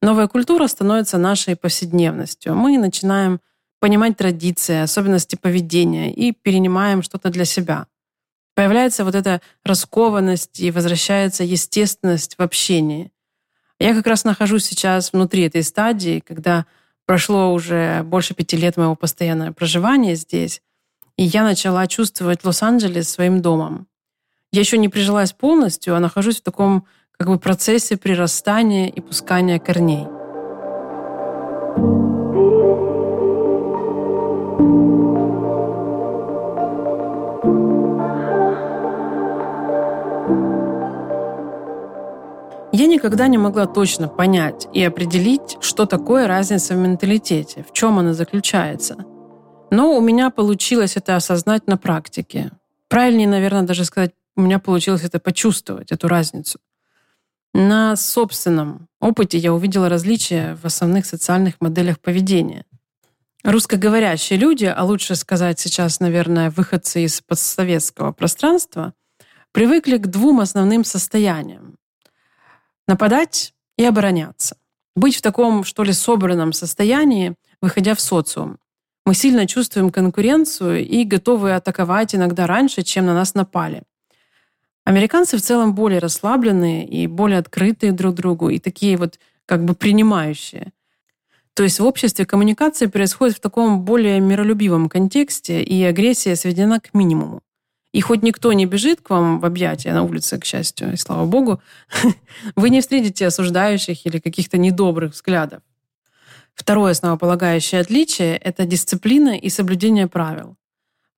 Новая 0.00 0.28
культура 0.28 0.68
становится 0.68 1.18
нашей 1.18 1.56
повседневностью. 1.56 2.54
Мы 2.54 2.78
начинаем 2.78 3.40
понимать 3.80 4.16
традиции, 4.16 4.78
особенности 4.78 5.34
поведения 5.34 6.14
и 6.14 6.30
перенимаем 6.30 7.02
что-то 7.02 7.30
для 7.30 7.44
себя. 7.44 7.88
Появляется 8.54 9.04
вот 9.04 9.16
эта 9.16 9.40
раскованность 9.64 10.60
и 10.60 10.70
возвращается 10.70 11.42
естественность 11.42 12.36
в 12.38 12.42
общении. 12.42 13.10
Я 13.80 13.94
как 13.94 14.06
раз 14.06 14.22
нахожусь 14.22 14.64
сейчас 14.64 15.12
внутри 15.12 15.42
этой 15.42 15.64
стадии, 15.64 16.22
когда 16.24 16.66
прошло 17.04 17.52
уже 17.52 18.04
больше 18.04 18.34
пяти 18.34 18.56
лет 18.56 18.76
моего 18.76 18.94
постоянного 18.94 19.52
проживания 19.52 20.14
здесь, 20.14 20.62
и 21.16 21.24
я 21.24 21.44
начала 21.44 21.86
чувствовать 21.86 22.44
Лос-Анджелес 22.44 23.08
своим 23.08 23.42
домом. 23.42 23.86
Я 24.52 24.60
еще 24.60 24.78
не 24.78 24.88
прижилась 24.88 25.32
полностью, 25.32 25.96
а 25.96 26.00
нахожусь 26.00 26.40
в 26.40 26.42
таком 26.42 26.86
как 27.18 27.28
бы 27.28 27.38
процессе 27.38 27.96
прирастания 27.96 28.88
и 28.88 29.00
пускания 29.00 29.58
корней. 29.58 30.06
Я 42.74 42.86
никогда 42.86 43.28
не 43.28 43.38
могла 43.38 43.66
точно 43.66 44.08
понять 44.08 44.66
и 44.72 44.82
определить, 44.82 45.58
что 45.60 45.86
такое 45.86 46.26
разница 46.26 46.74
в 46.74 46.78
менталитете, 46.78 47.64
в 47.68 47.72
чем 47.72 47.98
она 47.98 48.14
заключается– 48.14 48.96
но 49.72 49.96
у 49.96 50.02
меня 50.02 50.28
получилось 50.28 50.98
это 50.98 51.16
осознать 51.16 51.66
на 51.66 51.78
практике. 51.78 52.50
Правильнее, 52.88 53.26
наверное, 53.26 53.62
даже 53.62 53.86
сказать, 53.86 54.12
у 54.36 54.42
меня 54.42 54.58
получилось 54.58 55.02
это 55.02 55.18
почувствовать, 55.18 55.92
эту 55.92 56.08
разницу. 56.08 56.58
На 57.54 57.96
собственном 57.96 58.88
опыте 59.00 59.38
я 59.38 59.54
увидела 59.54 59.88
различия 59.88 60.58
в 60.62 60.66
основных 60.66 61.06
социальных 61.06 61.58
моделях 61.62 62.00
поведения. 62.00 62.66
Русскоговорящие 63.44 64.38
люди, 64.38 64.66
а 64.66 64.84
лучше 64.84 65.16
сказать 65.16 65.58
сейчас, 65.58 66.00
наверное, 66.00 66.50
выходцы 66.50 67.04
из 67.04 67.22
постсоветского 67.22 68.12
пространства, 68.12 68.92
привыкли 69.52 69.96
к 69.96 70.06
двум 70.06 70.40
основным 70.40 70.84
состояниям. 70.84 71.78
Нападать 72.86 73.54
и 73.78 73.86
обороняться. 73.86 74.58
Быть 74.94 75.16
в 75.16 75.22
таком, 75.22 75.64
что 75.64 75.82
ли, 75.82 75.94
собранном 75.94 76.52
состоянии, 76.52 77.36
выходя 77.62 77.94
в 77.94 78.00
социум. 78.02 78.58
Мы 79.04 79.14
сильно 79.14 79.46
чувствуем 79.46 79.90
конкуренцию 79.90 80.86
и 80.86 81.04
готовы 81.04 81.54
атаковать 81.54 82.14
иногда 82.14 82.46
раньше, 82.46 82.82
чем 82.82 83.06
на 83.06 83.14
нас 83.14 83.34
напали. 83.34 83.82
Американцы 84.84 85.36
в 85.36 85.42
целом 85.42 85.74
более 85.74 85.98
расслабленные 85.98 86.86
и 86.86 87.06
более 87.06 87.38
открытые 87.38 87.92
друг 87.92 88.14
другу, 88.14 88.48
и 88.48 88.58
такие 88.58 88.96
вот 88.96 89.18
как 89.46 89.64
бы 89.64 89.74
принимающие. 89.74 90.72
То 91.54 91.62
есть 91.64 91.80
в 91.80 91.84
обществе 91.84 92.24
коммуникация 92.24 92.88
происходит 92.88 93.36
в 93.36 93.40
таком 93.40 93.84
более 93.84 94.20
миролюбивом 94.20 94.88
контексте, 94.88 95.62
и 95.62 95.82
агрессия 95.82 96.36
сведена 96.36 96.80
к 96.80 96.94
минимуму. 96.94 97.42
И 97.92 98.00
хоть 98.00 98.22
никто 98.22 98.52
не 98.52 98.66
бежит 98.66 99.02
к 99.02 99.10
вам 99.10 99.38
в 99.38 99.44
объятия 99.44 99.92
на 99.92 100.02
улице, 100.02 100.38
к 100.38 100.44
счастью, 100.44 100.92
и 100.92 100.96
слава 100.96 101.26
богу, 101.26 101.60
вы 102.56 102.70
не 102.70 102.80
встретите 102.80 103.26
осуждающих 103.26 104.06
или 104.06 104.18
каких-то 104.18 104.58
недобрых 104.58 105.12
взглядов. 105.12 105.62
Второе 106.54 106.92
основополагающее 106.92 107.80
отличие– 107.80 108.36
это 108.44 108.66
дисциплина 108.66 109.36
и 109.36 109.48
соблюдение 109.48 110.06
правил. 110.06 110.56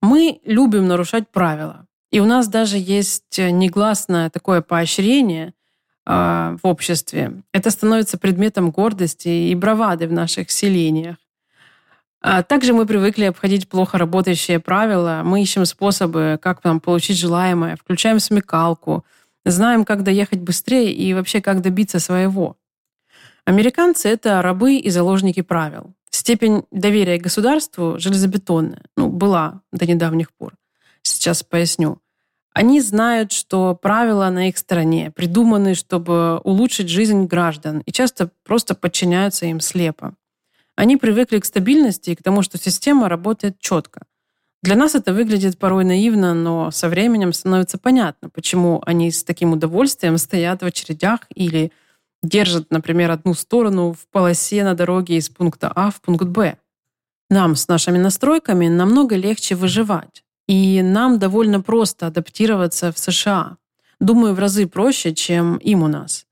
Мы 0.01 0.39
любим 0.45 0.87
нарушать 0.87 1.29
правила. 1.29 1.85
И 2.11 2.19
у 2.19 2.25
нас 2.25 2.47
даже 2.47 2.77
есть 2.77 3.37
негласное 3.37 4.29
такое 4.29 4.61
поощрение 4.61 5.53
э, 6.05 6.57
в 6.61 6.67
обществе. 6.67 7.41
Это 7.51 7.69
становится 7.71 8.17
предметом 8.17 8.71
гордости 8.71 9.27
и 9.27 9.55
бравады 9.55 10.07
в 10.07 10.13
наших 10.13 10.51
селениях. 10.51 11.17
А 12.21 12.41
также 12.41 12.73
мы 12.73 12.85
привыкли 12.85 13.25
обходить 13.25 13.69
плохо 13.69 13.97
работающие 13.97 14.59
правила. 14.59 15.21
Мы 15.23 15.43
ищем 15.43 15.65
способы, 15.65 16.39
как 16.41 16.63
нам 16.63 16.79
получить 16.79 17.19
желаемое, 17.19 17.75
включаем 17.75 18.19
смекалку, 18.19 19.05
знаем, 19.45 19.85
как 19.85 20.03
доехать 20.03 20.39
быстрее 20.39 20.91
и 20.91 21.13
вообще 21.13 21.41
как 21.41 21.61
добиться 21.61 21.99
своего. 21.99 22.57
Американцы— 23.45 24.09
это 24.09 24.41
рабы 24.41 24.77
и 24.77 24.89
заложники 24.89 25.41
правил. 25.41 25.93
Степень 26.09 26.63
доверия 26.71 27.19
к 27.19 27.23
государству 27.23 27.99
железобетонная. 27.99 28.81
Ну, 28.97 29.09
была 29.09 29.61
до 29.71 29.85
недавних 29.85 30.33
пор. 30.33 30.55
Сейчас 31.03 31.43
поясню. 31.43 31.99
Они 32.53 32.81
знают, 32.81 33.31
что 33.31 33.75
правила 33.75 34.29
на 34.29 34.47
их 34.49 34.57
стороне, 34.57 35.11
придуманы, 35.11 35.75
чтобы 35.75 36.39
улучшить 36.39 36.89
жизнь 36.89 37.25
граждан, 37.25 37.83
и 37.85 37.91
часто 37.91 38.31
просто 38.43 38.73
подчиняются 38.73 39.45
им 39.45 39.59
слепо. 39.59 40.15
Они 40.75 40.97
привыкли 40.97 41.39
к 41.39 41.45
стабильности 41.45 42.11
и 42.11 42.15
к 42.15 42.23
тому, 42.23 42.41
что 42.41 42.57
система 42.57 43.09
работает 43.09 43.59
четко. 43.59 44.05
Для 44.63 44.75
нас 44.75 44.95
это 44.95 45.13
выглядит 45.13 45.59
порой 45.59 45.83
наивно, 45.83 46.33
но 46.33 46.71
со 46.71 46.89
временем 46.89 47.33
становится 47.33 47.77
понятно, 47.77 48.29
почему 48.29 48.81
они 48.85 49.11
с 49.11 49.23
таким 49.23 49.51
удовольствием 49.51 50.17
стоят 50.17 50.63
в 50.63 50.65
очередях 50.65 51.19
или 51.35 51.71
держат, 52.27 52.71
например, 52.71 53.11
одну 53.11 53.33
сторону 53.33 53.93
в 53.93 54.07
полосе 54.11 54.63
на 54.63 54.73
дороге 54.73 55.17
из 55.17 55.29
пункта 55.29 55.71
А 55.75 55.91
в 55.91 56.01
пункт 56.01 56.25
Б. 56.25 56.57
Нам 57.29 57.55
с 57.55 57.67
нашими 57.67 57.97
настройками 57.97 58.67
намного 58.67 59.15
легче 59.15 59.55
выживать. 59.55 60.23
И 60.47 60.81
нам 60.83 61.17
довольно 61.17 61.61
просто 61.61 62.07
адаптироваться 62.07 62.91
в 62.91 62.99
США. 62.99 63.57
Думаю, 63.99 64.35
в 64.35 64.39
разы 64.39 64.67
проще, 64.67 65.13
чем 65.13 65.57
им 65.57 65.83
у 65.83 65.87
нас. 65.87 66.25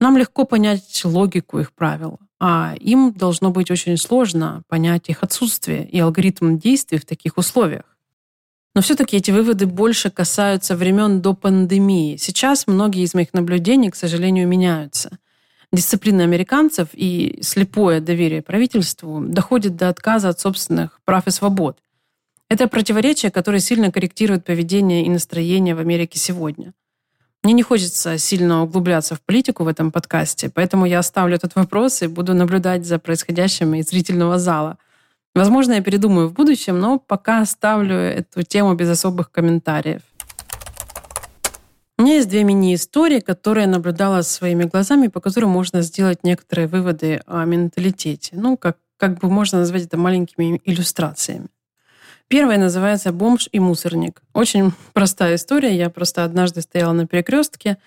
Нам 0.00 0.16
легко 0.16 0.44
понять 0.44 1.02
логику 1.04 1.58
их 1.58 1.72
правил, 1.72 2.20
а 2.38 2.74
им 2.78 3.12
должно 3.12 3.50
быть 3.50 3.70
очень 3.70 3.96
сложно 3.96 4.62
понять 4.68 5.08
их 5.08 5.22
отсутствие 5.22 5.88
и 5.88 5.98
алгоритм 5.98 6.58
действий 6.58 6.98
в 6.98 7.06
таких 7.06 7.36
условиях. 7.36 7.97
Но 8.78 8.82
все-таки 8.82 9.16
эти 9.16 9.32
выводы 9.32 9.66
больше 9.66 10.08
касаются 10.08 10.76
времен 10.76 11.20
до 11.20 11.34
пандемии. 11.34 12.14
Сейчас 12.14 12.68
многие 12.68 13.02
из 13.02 13.12
моих 13.12 13.34
наблюдений, 13.34 13.90
к 13.90 13.96
сожалению, 13.96 14.46
меняются. 14.46 15.18
Дисциплина 15.72 16.22
американцев 16.22 16.90
и 16.92 17.40
слепое 17.42 18.00
доверие 18.00 18.40
правительству 18.40 19.20
доходит 19.20 19.74
до 19.74 19.88
отказа 19.88 20.28
от 20.28 20.38
собственных 20.38 21.00
прав 21.04 21.26
и 21.26 21.32
свобод. 21.32 21.78
Это 22.48 22.68
противоречие, 22.68 23.32
которое 23.32 23.58
сильно 23.58 23.90
корректирует 23.90 24.44
поведение 24.44 25.04
и 25.04 25.10
настроение 25.10 25.74
в 25.74 25.80
Америке 25.80 26.20
сегодня. 26.20 26.72
Мне 27.42 27.54
не 27.54 27.64
хочется 27.64 28.16
сильно 28.16 28.62
углубляться 28.62 29.16
в 29.16 29.20
политику 29.22 29.64
в 29.64 29.66
этом 29.66 29.90
подкасте, 29.90 30.50
поэтому 30.50 30.86
я 30.86 31.00
оставлю 31.00 31.34
этот 31.34 31.56
вопрос 31.56 32.02
и 32.02 32.06
буду 32.06 32.32
наблюдать 32.32 32.86
за 32.86 33.00
происходящим 33.00 33.74
из 33.74 33.88
зрительного 33.88 34.38
зала– 34.38 34.78
Возможно, 35.38 35.74
я 35.74 35.82
передумаю 35.82 36.28
в 36.28 36.32
будущем, 36.32 36.80
но 36.80 36.98
пока 36.98 37.42
оставлю 37.42 37.94
эту 37.94 38.42
тему 38.42 38.74
без 38.74 38.88
особых 38.90 39.30
комментариев. 39.30 40.02
У 41.96 42.02
меня 42.02 42.16
есть 42.16 42.28
две 42.28 42.42
мини-истории, 42.42 43.20
которые 43.20 43.66
я 43.66 43.70
наблюдала 43.70 44.22
своими 44.22 44.64
глазами, 44.64 45.06
по 45.06 45.20
которым 45.20 45.50
можно 45.50 45.82
сделать 45.82 46.24
некоторые 46.24 46.66
выводы 46.66 47.20
о 47.26 47.44
менталитете. 47.44 48.30
Ну, 48.32 48.56
как, 48.56 48.78
как 48.96 49.20
бы 49.20 49.30
можно 49.30 49.58
назвать 49.58 49.84
это 49.84 49.96
маленькими 49.96 50.60
иллюстрациями. 50.64 51.46
Первая 52.26 52.58
называется 52.58 53.12
«Бомж 53.12 53.48
и 53.52 53.60
мусорник». 53.60 54.22
Очень 54.32 54.72
простая 54.92 55.36
история. 55.36 55.76
Я 55.76 55.88
просто 55.88 56.24
однажды 56.24 56.62
стояла 56.62 56.94
на 56.94 57.06
перекрестке, 57.06 57.78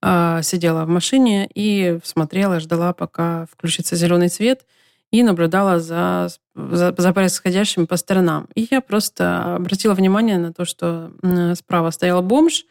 э, 0.00 0.40
сидела 0.42 0.86
в 0.86 0.88
машине 0.88 1.50
и 1.54 1.98
смотрела, 2.02 2.60
ждала, 2.60 2.94
пока 2.94 3.46
включится 3.52 3.94
зеленый 3.94 4.30
свет, 4.30 4.64
и 5.14 5.22
наблюдала 5.22 5.78
за, 5.78 6.28
за, 6.56 6.92
за 6.98 7.12
происходящим 7.12 7.86
по 7.86 7.96
сторонам. 7.96 8.48
И 8.56 8.66
я 8.68 8.80
просто 8.80 9.54
обратила 9.54 9.94
внимание 9.94 10.38
на 10.38 10.52
то, 10.52 10.64
что 10.64 11.12
справа 11.54 11.92
стоял 11.92 12.20
бомж 12.20 12.64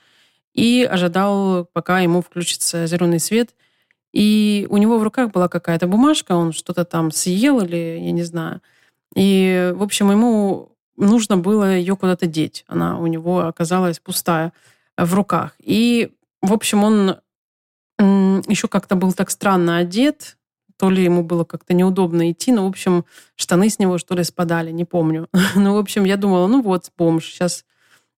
и 0.53 0.83
ожидал, 0.83 1.65
пока 1.71 2.01
ему 2.01 2.21
включится 2.21 2.85
зеленый 2.85 3.21
свет. 3.21 3.55
И 4.11 4.67
у 4.69 4.75
него 4.75 4.99
в 4.99 5.03
руках 5.03 5.31
была 5.31 5.47
какая-то 5.47 5.87
бумажка, 5.87 6.33
он 6.33 6.51
что-то 6.51 6.83
там 6.83 7.11
съел 7.11 7.61
или 7.61 8.01
я 8.03 8.11
не 8.11 8.23
знаю. 8.23 8.59
И, 9.15 9.71
в 9.73 9.81
общем, 9.81 10.11
ему 10.11 10.75
нужно 10.97 11.37
было 11.37 11.73
ее 11.73 11.95
куда-то 11.95 12.27
деть. 12.27 12.65
Она 12.67 12.99
у 12.99 13.07
него 13.07 13.47
оказалась 13.47 13.99
пустая 13.99 14.51
в 14.97 15.13
руках. 15.13 15.53
И, 15.59 16.11
в 16.41 16.51
общем, 16.51 16.83
он 16.83 17.21
еще 18.49 18.67
как-то 18.67 18.97
был 18.97 19.13
так 19.13 19.29
странно 19.29 19.77
одет, 19.77 20.35
то 20.77 20.89
ли 20.89 21.03
ему 21.03 21.23
было 21.23 21.43
как-то 21.43 21.73
неудобно 21.73 22.31
идти, 22.31 22.51
но, 22.51 22.65
в 22.65 22.69
общем, 22.69 23.05
штаны 23.35 23.69
с 23.69 23.79
него, 23.79 23.97
что 23.97 24.15
ли, 24.15 24.23
спадали, 24.23 24.71
не 24.71 24.85
помню. 24.85 25.27
ну, 25.55 25.73
в 25.73 25.77
общем, 25.77 26.03
я 26.03 26.17
думала, 26.17 26.47
ну 26.47 26.61
вот, 26.61 26.91
бомж, 26.97 27.25
сейчас 27.25 27.65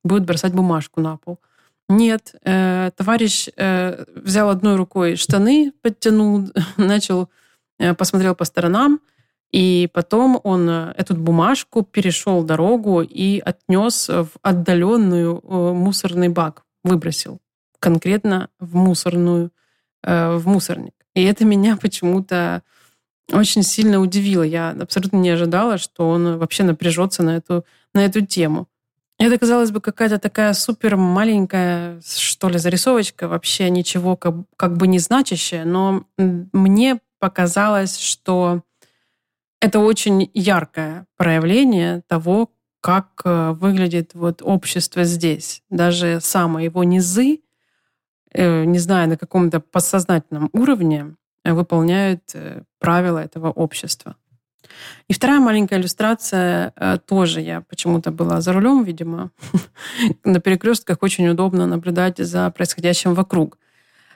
будет 0.04 0.26
бросать 0.26 0.54
бумажку 0.54 1.02
на 1.02 1.18
пол. 1.18 1.40
Нет, 1.88 2.36
э, 2.44 2.92
товарищ 2.96 3.48
э, 3.56 4.06
взял 4.16 4.50
одной 4.50 4.76
рукой 4.76 5.16
штаны, 5.16 5.72
подтянул, 5.82 6.50
начал, 6.78 7.30
э, 7.80 7.94
посмотрел 7.94 8.36
по 8.36 8.46
сторонам, 8.46 9.00
и 9.52 9.88
потом 9.94 10.40
он 10.44 10.70
э, 10.70 10.94
эту 10.98 11.16
бумажку 11.16 11.84
перешел 11.84 12.44
дорогу 12.44 13.02
и 13.02 13.40
отнес 13.40 14.10
в 14.10 14.30
отдаленную 14.42 15.42
э, 15.44 15.74
мусорный 15.74 16.30
бак, 16.30 16.64
выбросил 16.84 17.40
конкретно 17.86 18.50
в 18.60 18.76
мусорную, 18.76 19.52
э, 20.02 20.36
в 20.38 20.48
мусорник. 20.48 20.95
И 21.16 21.24
это 21.24 21.46
меня 21.46 21.78
почему-то 21.78 22.62
очень 23.32 23.64
сильно 23.64 24.00
удивило. 24.00 24.44
Я 24.44 24.70
абсолютно 24.72 25.18
не 25.18 25.30
ожидала, 25.30 25.78
что 25.78 26.10
он 26.10 26.38
вообще 26.38 26.64
напряжется 26.64 27.24
на 27.24 27.38
эту, 27.38 27.66
на 27.94 28.06
эту 28.06 28.26
тему. 28.26 28.68
Это, 29.18 29.38
казалось 29.38 29.72
бы, 29.72 29.80
какая-то 29.80 30.20
такая 30.20 30.54
супер 30.54 30.98
маленькая, 30.98 32.02
что 32.06 32.50
ли, 32.50 32.58
зарисовочка, 32.58 33.30
вообще 33.30 33.70
ничего 33.70 34.18
как, 34.18 34.36
как 34.58 34.76
бы 34.76 34.88
не 34.88 35.00
значащая, 35.00 35.64
но 35.64 36.06
мне 36.18 37.00
показалось, 37.20 37.98
что 37.98 38.62
это 39.62 39.80
очень 39.80 40.30
яркое 40.34 41.08
проявление 41.16 42.04
того, 42.08 42.52
как 42.82 43.22
э, 43.24 43.52
выглядит 43.54 44.12
вот 44.14 44.42
общество 44.44 45.06
здесь. 45.06 45.64
Даже 45.70 46.20
самые 46.22 46.66
его 46.66 46.84
низы, 46.84 47.40
не 48.38 48.80
знаю, 48.80 49.10
на 49.10 49.18
каком-то 49.18 49.60
подсознательном 49.60 50.50
уровне, 50.54 51.16
э, 51.44 51.54
выполняют 51.54 52.36
правила 52.80 53.20
этого 53.20 53.52
общества. 53.52 54.16
И 55.08 55.14
вторая 55.14 55.40
маленькая 55.40 55.80
иллюстрация 55.80 56.74
тоже 57.06 57.40
я 57.40 57.62
почему-то 57.62 58.12
была 58.12 58.42
за 58.42 58.52
рулем, 58.52 58.84
видимо. 58.84 59.30
На 60.24 60.40
перекрестках 60.40 60.98
очень 61.02 61.28
удобно 61.28 61.68
наблюдать 61.68 62.18
за 62.18 62.50
происходящим 62.50 63.14
вокруг. 63.14 63.60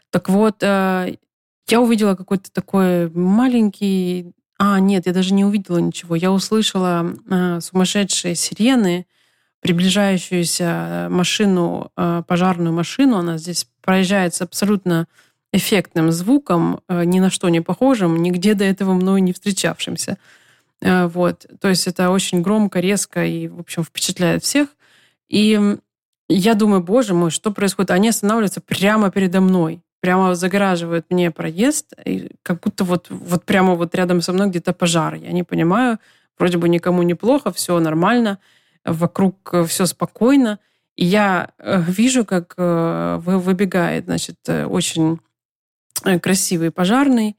Так 0.10 0.28
вот, 0.28 0.64
я 0.64 1.18
увидела 1.70 2.16
какой-то 2.16 2.52
такой 2.52 3.10
маленький 3.12 4.34
а, 4.62 4.82
нет, 4.82 5.06
я 5.06 5.14
даже 5.14 5.34
не 5.34 5.46
увидела 5.46 5.78
ничего. 5.78 6.16
Я 6.16 6.34
услышала 6.34 7.16
э, 7.30 7.62
сумасшедшие 7.62 8.36
сирены, 8.36 9.08
приближающуюся 9.62 11.08
машину, 11.10 11.92
э, 11.98 12.24
пожарную 12.28 12.74
машину. 12.74 13.18
Она 13.18 13.38
здесь 13.38 13.68
проезжает 13.82 14.34
с 14.34 14.42
абсолютно 14.42 15.08
эффектным 15.52 16.12
звуком, 16.12 16.82
э, 16.88 17.04
ни 17.06 17.20
на 17.20 17.30
что 17.30 17.50
не 17.50 17.62
похожим, 17.62 18.22
нигде 18.22 18.54
до 18.54 18.64
этого 18.64 18.94
мною 18.94 19.22
не 19.22 19.34
встречавшимся. 19.34 20.18
Э, 20.82 21.08
вот. 21.08 21.46
То 21.60 21.68
есть 21.68 21.88
это 21.88 22.10
очень 22.10 22.42
громко, 22.42 22.80
резко 22.80 23.26
и, 23.26 23.48
в 23.48 23.60
общем, 23.60 23.84
впечатляет 23.84 24.44
всех. 24.44 24.70
И 25.30 25.78
я 26.30 26.54
думаю, 26.54 26.82
боже 26.82 27.14
мой, 27.14 27.32
что 27.32 27.52
происходит? 27.52 27.92
Они 27.92 28.10
останавливаются 28.10 28.62
прямо 28.62 29.12
передо 29.12 29.42
мной 29.42 29.82
прямо 30.02 30.36
загораживают 30.36 31.06
мне 31.10 31.32
проезд, 31.32 31.94
и 32.06 32.32
как 32.44 32.62
будто 32.62 32.84
вот, 32.84 33.08
вот 33.10 33.44
прямо 33.44 33.76
вот 33.76 33.94
рядом 33.96 34.22
со 34.22 34.34
мной 34.34 34.48
где-то 34.48 34.74
пожар. 34.74 35.16
Я 35.16 35.32
не 35.32 35.44
понимаю, 35.44 36.00
вроде 36.38 36.58
бы 36.58 36.70
никому 36.70 37.04
не 37.04 37.16
плохо, 37.16 37.52
все 37.52 37.80
нормально, 37.80 38.40
вокруг 38.86 39.50
э, 39.54 39.66
все 39.66 39.86
спокойно. 39.86 40.60
И 40.96 41.06
я 41.06 41.52
э, 41.58 41.82
вижу, 41.82 42.26
как 42.26 42.54
э, 42.58 43.18
выбегает, 43.22 44.06
значит, 44.06 44.38
очень 44.48 45.20
красивый 46.22 46.72
пожарный 46.72 47.36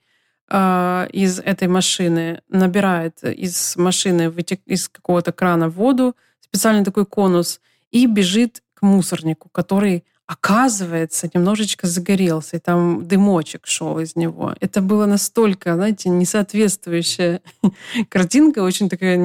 из 0.53 1.38
этой 1.38 1.66
машины, 1.66 2.42
набирает 2.48 3.24
из 3.24 3.74
машины 3.76 4.31
из 4.66 4.88
какого-то 4.88 5.33
крана 5.33 5.70
воду, 5.70 6.14
специальный 6.40 6.85
такой 6.85 7.07
конус, 7.07 7.61
и 7.90 8.07
бежит 8.07 8.62
к 8.74 8.83
мусорнику, 8.83 9.48
который 9.48 10.05
оказывается, 10.31 11.29
немножечко 11.35 11.88
загорелся, 11.88 12.57
и 12.57 12.61
там 12.61 13.05
дымочек 13.09 13.66
шел 13.66 13.98
из 13.98 14.14
него. 14.14 14.55
Это 14.61 14.81
было 14.81 15.05
настолько, 15.07 15.74
знаете, 15.74 16.09
несоответствующая 16.09 17.42
картинка, 18.09 18.61
очень 18.61 18.88
такая, 18.88 19.18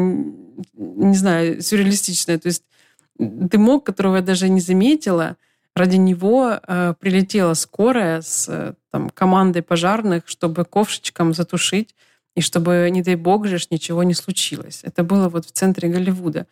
не 0.73 1.15
знаю, 1.15 1.61
сюрреалистичная. 1.61 2.37
То 2.39 2.47
есть 2.47 2.63
дымок, 3.17 3.85
которого 3.85 4.17
я 4.17 4.21
даже 4.21 4.49
не 4.49 4.61
заметила, 4.61 5.37
ради 5.75 5.97
него 5.97 6.59
э, 6.61 6.93
прилетела 6.99 7.53
скорая 7.53 8.21
с 8.21 8.47
э, 8.49 8.73
там, 8.91 9.09
командой 9.09 9.61
пожарных, 9.61 10.23
чтобы 10.27 10.65
ковшечком 10.65 11.33
затушить, 11.33 11.95
и 12.35 12.41
чтобы, 12.41 12.89
не 12.91 13.01
дай 13.01 13.15
бог 13.15 13.47
же, 13.47 13.57
ничего 13.69 14.03
не 14.03 14.13
случилось. 14.13 14.81
Это 14.83 15.03
было 15.03 15.29
вот 15.29 15.45
в 15.45 15.51
центре 15.51 15.89
Голливуда. 15.89 16.47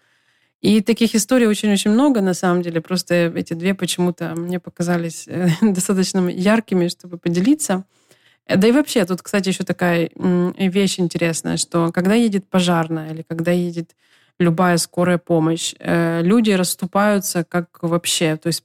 И 0.62 0.82
таких 0.82 1.14
историй 1.14 1.46
очень-очень 1.46 1.92
много, 1.92 2.22
на 2.22 2.34
самом 2.34 2.62
деле. 2.62 2.80
Просто 2.80 3.34
эти 3.36 3.54
две 3.54 3.74
почему-то 3.74 4.34
мне 4.36 4.60
показались 4.60 5.26
э, 5.28 5.50
достаточно 5.62 6.28
яркими, 6.30 6.88
чтобы 6.88 7.18
поделиться. 7.18 7.84
Да 8.48 8.68
и 8.68 8.72
вообще, 8.72 9.06
тут, 9.06 9.22
кстати, 9.22 9.50
еще 9.50 9.64
такая 9.64 10.10
вещь 10.16 11.00
интересная, 11.00 11.58
что 11.58 11.92
когда 11.92 12.14
едет 12.14 12.50
пожарная 12.50 13.14
или 13.14 13.22
когда 13.22 13.52
едет 13.52 13.96
любая 14.40 14.78
скорая 14.78 15.18
помощь, 15.18 15.74
э, 15.80 16.22
люди 16.22 16.52
расступаются 16.52 17.44
как 17.44 17.68
вообще, 17.82 18.36
то 18.36 18.48
есть 18.48 18.64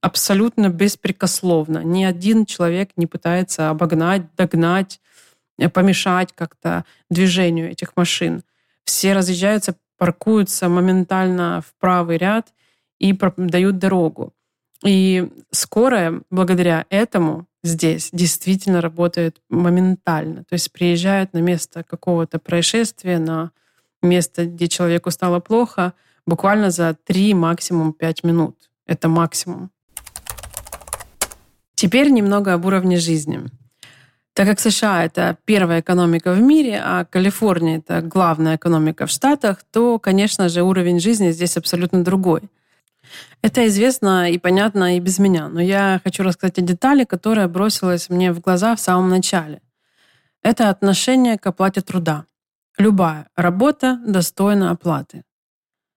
абсолютно 0.00 0.68
беспрекословно. 0.68 1.82
Ни 1.84 2.04
один 2.04 2.46
человек 2.46 2.90
не 2.96 3.06
пытается 3.06 3.70
обогнать, 3.70 4.22
догнать, 4.36 5.00
э, 5.58 5.68
помешать 5.68 6.32
как-то 6.34 6.84
движению 7.10 7.70
этих 7.70 7.96
машин. 7.96 8.42
Все 8.84 9.12
разъезжаются 9.12 9.74
паркуются 9.98 10.68
моментально 10.68 11.62
в 11.66 11.74
правый 11.80 12.16
ряд 12.16 12.48
и 13.00 13.12
дают 13.36 13.78
дорогу. 13.78 14.32
И 14.84 15.28
скорая, 15.50 16.22
благодаря 16.30 16.86
этому, 16.88 17.46
здесь 17.68 18.10
действительно 18.12 18.80
работает 18.80 19.40
моментально. 19.48 20.44
То 20.44 20.54
есть 20.54 20.72
приезжают 20.72 21.32
на 21.32 21.38
место 21.38 21.84
какого-то 21.84 22.38
происшествия, 22.38 23.18
на 23.18 23.52
место, 24.02 24.46
где 24.46 24.68
человеку 24.68 25.10
стало 25.10 25.40
плохо, 25.40 25.92
буквально 26.26 26.70
за 26.70 26.96
3, 27.04 27.34
максимум 27.34 27.92
5 27.92 28.24
минут. 28.24 28.70
Это 28.86 29.08
максимум. 29.08 29.70
Теперь 31.74 32.10
немного 32.10 32.54
об 32.54 32.64
уровне 32.64 32.96
жизни. 32.96 33.40
Так 34.32 34.46
как 34.46 34.60
США— 34.60 35.04
это 35.06 35.36
первая 35.44 35.80
экономика 35.80 36.32
в 36.32 36.40
мире, 36.40 36.80
а 36.84 37.04
Калифорния— 37.04 37.78
это 37.78 38.02
главная 38.02 38.56
экономика 38.56 39.06
в 39.06 39.10
Штатах, 39.10 39.58
то, 39.72 39.98
конечно 39.98 40.48
же, 40.48 40.62
уровень 40.62 41.00
жизни 41.00 41.32
здесь 41.32 41.56
абсолютно 41.56 42.04
другой. 42.04 42.42
Это 43.42 43.66
известно 43.66 44.30
и 44.30 44.38
понятно 44.38 44.96
и 44.96 45.00
без 45.00 45.18
меня, 45.18 45.48
но 45.48 45.60
я 45.60 46.00
хочу 46.04 46.22
рассказать 46.22 46.58
о 46.58 46.62
детали, 46.62 47.04
которая 47.04 47.48
бросилась 47.48 48.08
мне 48.08 48.32
в 48.32 48.40
глаза 48.40 48.74
в 48.74 48.80
самом 48.80 49.08
начале. 49.08 49.60
Это 50.42 50.70
отношение 50.70 51.38
к 51.38 51.46
оплате 51.46 51.80
труда. 51.80 52.24
Любая 52.78 53.28
работа 53.36 54.00
достойна 54.06 54.70
оплаты. 54.70 55.24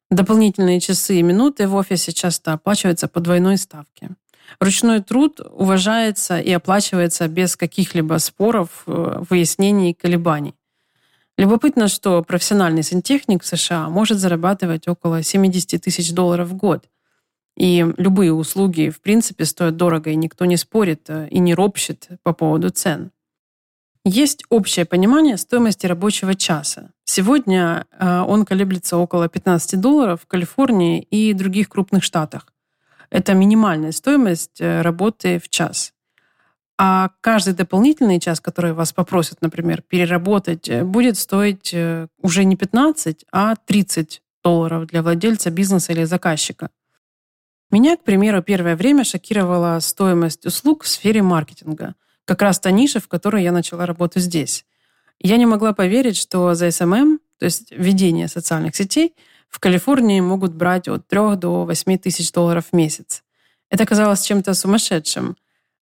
Дополнительные 0.10 0.80
часы 0.80 1.20
и 1.20 1.24
минуты 1.24 1.68
в 1.68 1.76
офисе 1.76 2.12
часто 2.12 2.54
оплачиваются 2.54 3.08
по 3.08 3.20
двойной 3.20 3.58
ставке. 3.58 4.10
Ручной 4.60 5.02
труд 5.02 5.40
уважается 5.40 6.40
и 6.40 6.52
оплачивается 6.52 7.28
без 7.28 7.56
каких-либо 7.56 8.18
споров, 8.18 8.84
э, 8.86 9.24
выяснений 9.30 9.92
и 9.92 9.94
колебаний. 9.94 10.56
Любопытно, 11.38 11.88
что 11.88 12.22
профессиональный 12.24 12.84
сантехник 12.84 13.44
в 13.44 13.48
США 13.48 13.90
может 13.90 14.20
зарабатывать 14.20 14.88
около 14.88 15.24
70 15.24 15.82
тысяч 15.82 16.12
долларов 16.12 16.50
в 16.50 16.56
год. 16.56 16.86
И 17.62 17.86
любые 17.98 18.34
услуги, 18.34 18.90
в 18.90 19.02
принципе, 19.02 19.46
стоят 19.46 19.78
дорого, 19.78 20.10
и 20.10 20.16
никто 20.16 20.46
не 20.46 20.58
спорит 20.58 21.08
э, 21.10 21.28
и 21.30 21.38
не 21.38 21.54
ропщет 21.54 22.08
по 22.24 22.34
поводу 22.34 22.72
цен. 22.72 23.12
Есть 24.04 24.44
общее 24.50 24.86
понимание 24.86 25.38
стоимости 25.38 25.86
рабочего 25.86 26.34
часа. 26.34 26.90
Сегодня 27.04 27.86
э, 27.92 28.22
он 28.28 28.46
колеблется 28.46 28.98
около 28.98 29.30
15 29.30 29.80
долларов 29.80 30.22
в 30.24 30.26
Калифорнии 30.26 31.04
и 31.12 31.34
других 31.34 31.70
крупных 31.70 32.04
штатах. 32.04 32.48
Это 33.12 33.36
минимальная 33.36 33.92
стоимость 33.92 34.60
э, 34.60 34.82
работы 34.82 35.40
в 35.40 35.48
час. 35.48 35.94
А 36.80 37.12
каждый 37.22 37.54
дополнительный 37.54 38.20
час, 38.20 38.40
который 38.40 38.74
вас 38.74 38.92
попросят, 38.92 39.40
например, 39.42 39.84
переработать, 39.88 40.68
будет 40.82 41.16
стоить 41.16 41.76
уже 42.24 42.44
не 42.44 42.56
15, 42.56 43.26
а 43.32 43.54
30 43.56 44.24
долларов 44.44 44.88
для 44.88 45.04
владельца 45.04 45.52
бизнеса 45.52 45.92
или 45.92 46.06
заказчика. 46.06 46.72
Меня, 47.72 47.96
к 47.96 48.04
примеру, 48.04 48.44
первое 48.44 48.76
время 48.76 49.06
шокировала 49.06 49.80
стоимость 49.80 50.46
услуг 50.46 50.84
в 50.84 50.90
сфере 50.90 51.22
маркетинга. 51.22 51.96
Как 52.26 52.42
раз 52.42 52.60
та 52.60 52.70
ниша, 52.70 53.00
в 53.00 53.08
которой 53.08 53.44
я 53.44 53.54
начала 53.54 53.86
работу 53.86 54.20
здесь. 54.20 54.66
Я 55.20 55.38
не 55.38 55.46
могла 55.46 55.72
поверить, 55.72 56.18
что 56.18 56.54
за 56.54 56.68
SMM, 56.68 57.20
то 57.40 57.46
есть 57.46 57.72
ведение 57.72 58.28
социальных 58.28 58.76
сетей, 58.76 59.16
в 59.48 59.60
Калифорнии 59.60 60.20
могут 60.20 60.54
брать 60.54 60.90
от 60.90 61.08
3 61.08 61.38
до 61.38 61.66
8 61.66 61.98
тысяч 61.98 62.32
долларов 62.34 62.66
в 62.72 62.76
месяц. 62.76 63.24
Это 63.70 63.86
казалось 63.86 64.22
чем-то 64.22 64.54
сумасшедшим. 64.54 65.38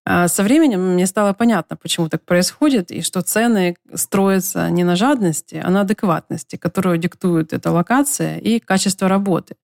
А 0.05 0.29
со 0.29 0.42
временем 0.42 0.94
мне 0.94 1.07
стало 1.07 1.33
понятно, 1.33 1.77
почему 1.77 2.09
так 2.09 2.22
происходит, 2.22 2.90
и 2.90 3.01
что 3.01 3.22
цены 3.22 3.77
строятся 3.94 4.68
не 4.70 4.85
на 4.85 4.94
жадности, 4.94 5.61
а 5.62 5.70
на 5.70 5.83
адекватности, 5.83 6.57
которую 6.57 6.98
диктует 6.98 7.53
эта 7.55 7.70
локация 7.70 8.38
и 8.38 8.59
качество 8.59 9.09
работы. 9.09 9.57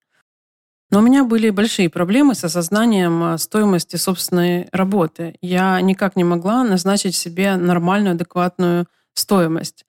Но 0.91 0.99
у 0.99 1.03
меня 1.03 1.25
были 1.25 1.51
большие 1.51 1.89
проблемы 1.89 2.35
с 2.35 2.45
осознанием 2.45 3.23
а, 3.23 3.39
стоимости 3.39 3.97
собственной 3.97 4.69
работы. 4.71 5.37
Я 5.41 5.81
никак 5.81 6.15
не 6.15 6.25
могла 6.25 6.63
назначить 6.63 7.17
себе 7.17 7.57
нормальную, 7.57 8.15
адекватную 8.15 8.87
стоимость. 9.15 9.85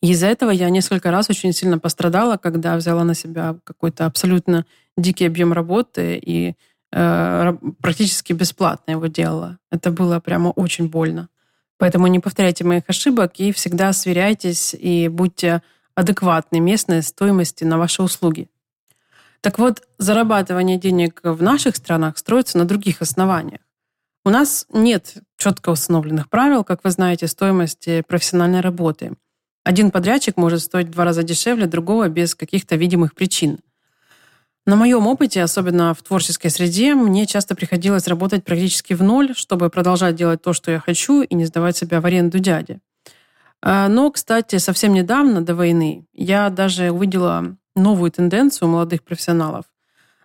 Из-за 0.00 0.26
этого 0.26 0.50
я 0.50 0.70
несколько 0.70 1.10
раз 1.10 1.28
очень 1.28 1.52
сильно 1.52 1.78
пострадала, 1.78 2.36
когда 2.36 2.76
взяла 2.76 3.04
на 3.04 3.14
себя 3.14 3.56
какой-то 3.64 4.06
абсолютно 4.06 4.64
дикий 4.96 5.26
объем 5.26 5.52
работы 5.52 6.16
и 6.24 6.54
э, 6.92 7.52
практически 7.82 8.32
бесплатно 8.32 8.92
его 8.92 9.06
делала. 9.06 9.58
Это 9.72 9.90
было 9.90 10.20
прямо 10.20 10.48
очень 10.50 10.88
больно. 10.88 11.28
Поэтому 11.78 12.06
не 12.06 12.20
повторяйте 12.20 12.64
моих 12.64 12.84
ошибок 12.86 13.34
и 13.38 13.52
всегда 13.52 13.92
сверяйтесь 13.92 14.74
и 14.74 15.08
будьте 15.08 15.62
адекватны 15.94 16.60
местной 16.60 17.02
стоимости 17.02 17.64
на 17.64 17.76
ваши 17.76 18.02
услуги. 18.02 18.48
Так 19.40 19.58
вот, 19.58 19.82
зарабатывание 19.98 20.78
денег 20.78 21.20
в 21.22 21.42
наших 21.42 21.76
странах 21.76 22.18
строится 22.18 22.58
на 22.58 22.64
других 22.64 23.02
основаниях. 23.02 23.60
У 24.24 24.30
нас 24.30 24.66
нет 24.72 25.14
четко 25.36 25.70
установленных 25.70 26.28
правил, 26.28 26.64
как 26.64 26.84
вы 26.84 26.90
знаете, 26.90 27.28
стоимости 27.28 28.02
профессиональной 28.06 28.60
работы. 28.60 29.12
Один 29.64 29.90
подрядчик 29.90 30.36
может 30.36 30.60
стоить 30.60 30.88
в 30.88 30.90
два 30.90 31.04
раза 31.04 31.22
дешевле 31.22 31.66
другого 31.66 32.08
без 32.08 32.34
каких-то 32.34 32.76
видимых 32.76 33.14
причин. 33.14 33.60
На 34.66 34.76
моем 34.76 35.06
опыте, 35.06 35.42
особенно 35.42 35.94
в 35.94 36.02
творческой 36.02 36.50
среде, 36.50 36.94
мне 36.94 37.26
часто 37.26 37.54
приходилось 37.54 38.06
работать 38.06 38.44
практически 38.44 38.92
в 38.92 39.02
ноль, 39.02 39.34
чтобы 39.34 39.70
продолжать 39.70 40.14
делать 40.14 40.42
то, 40.42 40.52
что 40.52 40.70
я 40.70 40.78
хочу, 40.78 41.22
и 41.22 41.34
не 41.34 41.46
сдавать 41.46 41.76
себя 41.76 42.00
в 42.00 42.06
аренду 42.06 42.38
дяде. 42.38 42.80
А, 43.62 43.88
но, 43.88 44.10
кстати, 44.10 44.58
совсем 44.58 44.92
недавно, 44.92 45.42
до 45.42 45.54
войны, 45.54 46.06
я 46.12 46.50
даже 46.50 46.90
увидела 46.90 47.56
новую 47.78 48.10
тенденцию 48.10 48.68
у 48.68 48.72
молодых 48.72 49.02
профессионалов– 49.02 49.64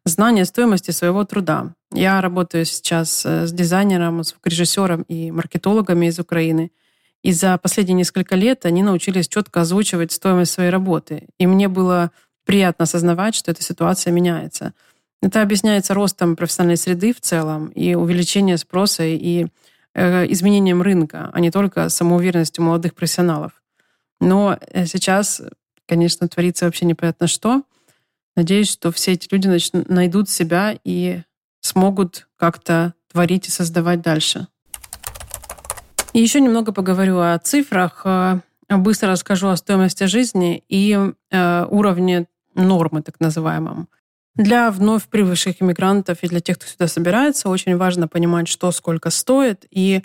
знание 0.05 0.45
стоимости 0.45 0.91
своего 0.91 1.23
труда. 1.23 1.73
Я 1.93 2.21
работаю 2.21 2.65
сейчас 2.65 3.25
э, 3.25 3.47
с 3.47 3.51
дизайнером, 3.51 4.23
звукорежиссером 4.23 5.03
и 5.03 5.31
маркетологами 5.31 6.07
из 6.07 6.19
Украины. 6.19 6.71
И 7.21 7.31
за 7.31 7.57
последние 7.57 7.95
несколько 7.95 8.35
лет 8.35 8.65
они 8.65 8.83
научились 8.83 9.29
четко 9.29 9.61
озвучивать 9.61 10.11
стоимость 10.11 10.51
своей 10.51 10.69
работы. 10.69 11.27
И 11.37 11.47
мне 11.47 11.67
было 11.67 12.11
приятно 12.45 12.83
осознавать, 12.83 13.35
что 13.35 13.51
эта 13.51 13.63
ситуация 13.63 14.11
меняется. 14.11 14.73
Это 15.21 15.41
объясняется 15.41 15.93
ростом 15.93 16.35
профессиональной 16.35 16.75
среды 16.75 17.13
в 17.13 17.21
целом 17.21 17.67
и 17.67 17.95
увеличением 17.95 18.57
спроса 18.57 19.05
и 19.05 19.47
э, 19.93 20.31
изменением 20.31 20.81
рынка, 20.81 21.29
а 21.31 21.39
не 21.39 21.49
только 21.49 21.87
самоуверенностью 21.87 22.63
молодых 22.63 22.93
профессионалов. 22.93 23.53
Но 24.19 24.57
э, 24.59 24.85
сейчас 24.85 25.41
конечно, 25.87 26.27
творится 26.27 26.65
вообще 26.65 26.85
непонятно 26.85 27.27
что. 27.27 27.63
Надеюсь, 28.35 28.71
что 28.71 28.91
все 28.91 29.13
эти 29.13 29.27
люди 29.31 29.49
найдут 29.91 30.29
себя 30.29 30.77
и 30.83 31.21
смогут 31.61 32.27
как-то 32.35 32.93
творить 33.11 33.47
и 33.47 33.51
создавать 33.51 34.01
дальше. 34.01 34.47
И 36.13 36.21
еще 36.21 36.41
немного 36.41 36.71
поговорю 36.71 37.19
о 37.19 37.37
цифрах. 37.39 38.01
Э, 38.05 38.39
быстро 38.69 39.09
расскажу 39.09 39.47
о 39.47 39.57
стоимости 39.57 40.05
жизни 40.05 40.63
и 40.69 40.97
э, 41.31 41.65
уровне 41.69 42.27
нормы, 42.55 43.01
так 43.01 43.19
называемом. 43.19 43.89
Для 44.35 44.71
вновь 44.71 45.07
прибывших 45.07 45.61
иммигрантов 45.61 46.23
и 46.23 46.27
для 46.27 46.39
тех, 46.39 46.57
кто 46.57 46.67
сюда 46.67 46.87
собирается, 46.87 47.49
очень 47.49 47.77
важно 47.77 48.07
понимать, 48.07 48.47
что 48.47 48.71
сколько 48.71 49.09
стоит, 49.11 49.65
и 49.69 50.01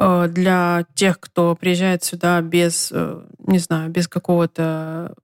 для 0.00 0.86
тех, 0.94 1.20
кто 1.20 1.54
приезжает 1.54 2.02
сюда 2.02 2.40
без, 2.40 2.90
э, 2.90 3.22
не 3.46 3.58
знаю, 3.58 3.90
без 3.90 4.08
какого-то 4.08 5.14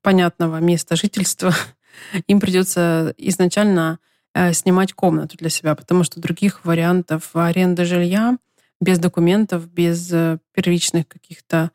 понятного 0.00 0.56
места 0.56 0.96
жительства, 0.96 1.54
им 2.26 2.40
придется 2.40 3.14
изначально 3.18 3.98
э, 4.34 4.54
снимать 4.54 4.94
комнату 4.94 5.36
для 5.36 5.50
себя, 5.50 5.74
потому 5.74 6.02
что 6.02 6.18
других 6.18 6.64
вариантов 6.64 7.28
аренды 7.34 7.84
жилья 7.84 8.38
без 8.80 8.98
документов, 8.98 9.70
без 9.70 10.08
первичных 10.52 11.06
каких-то 11.06 11.70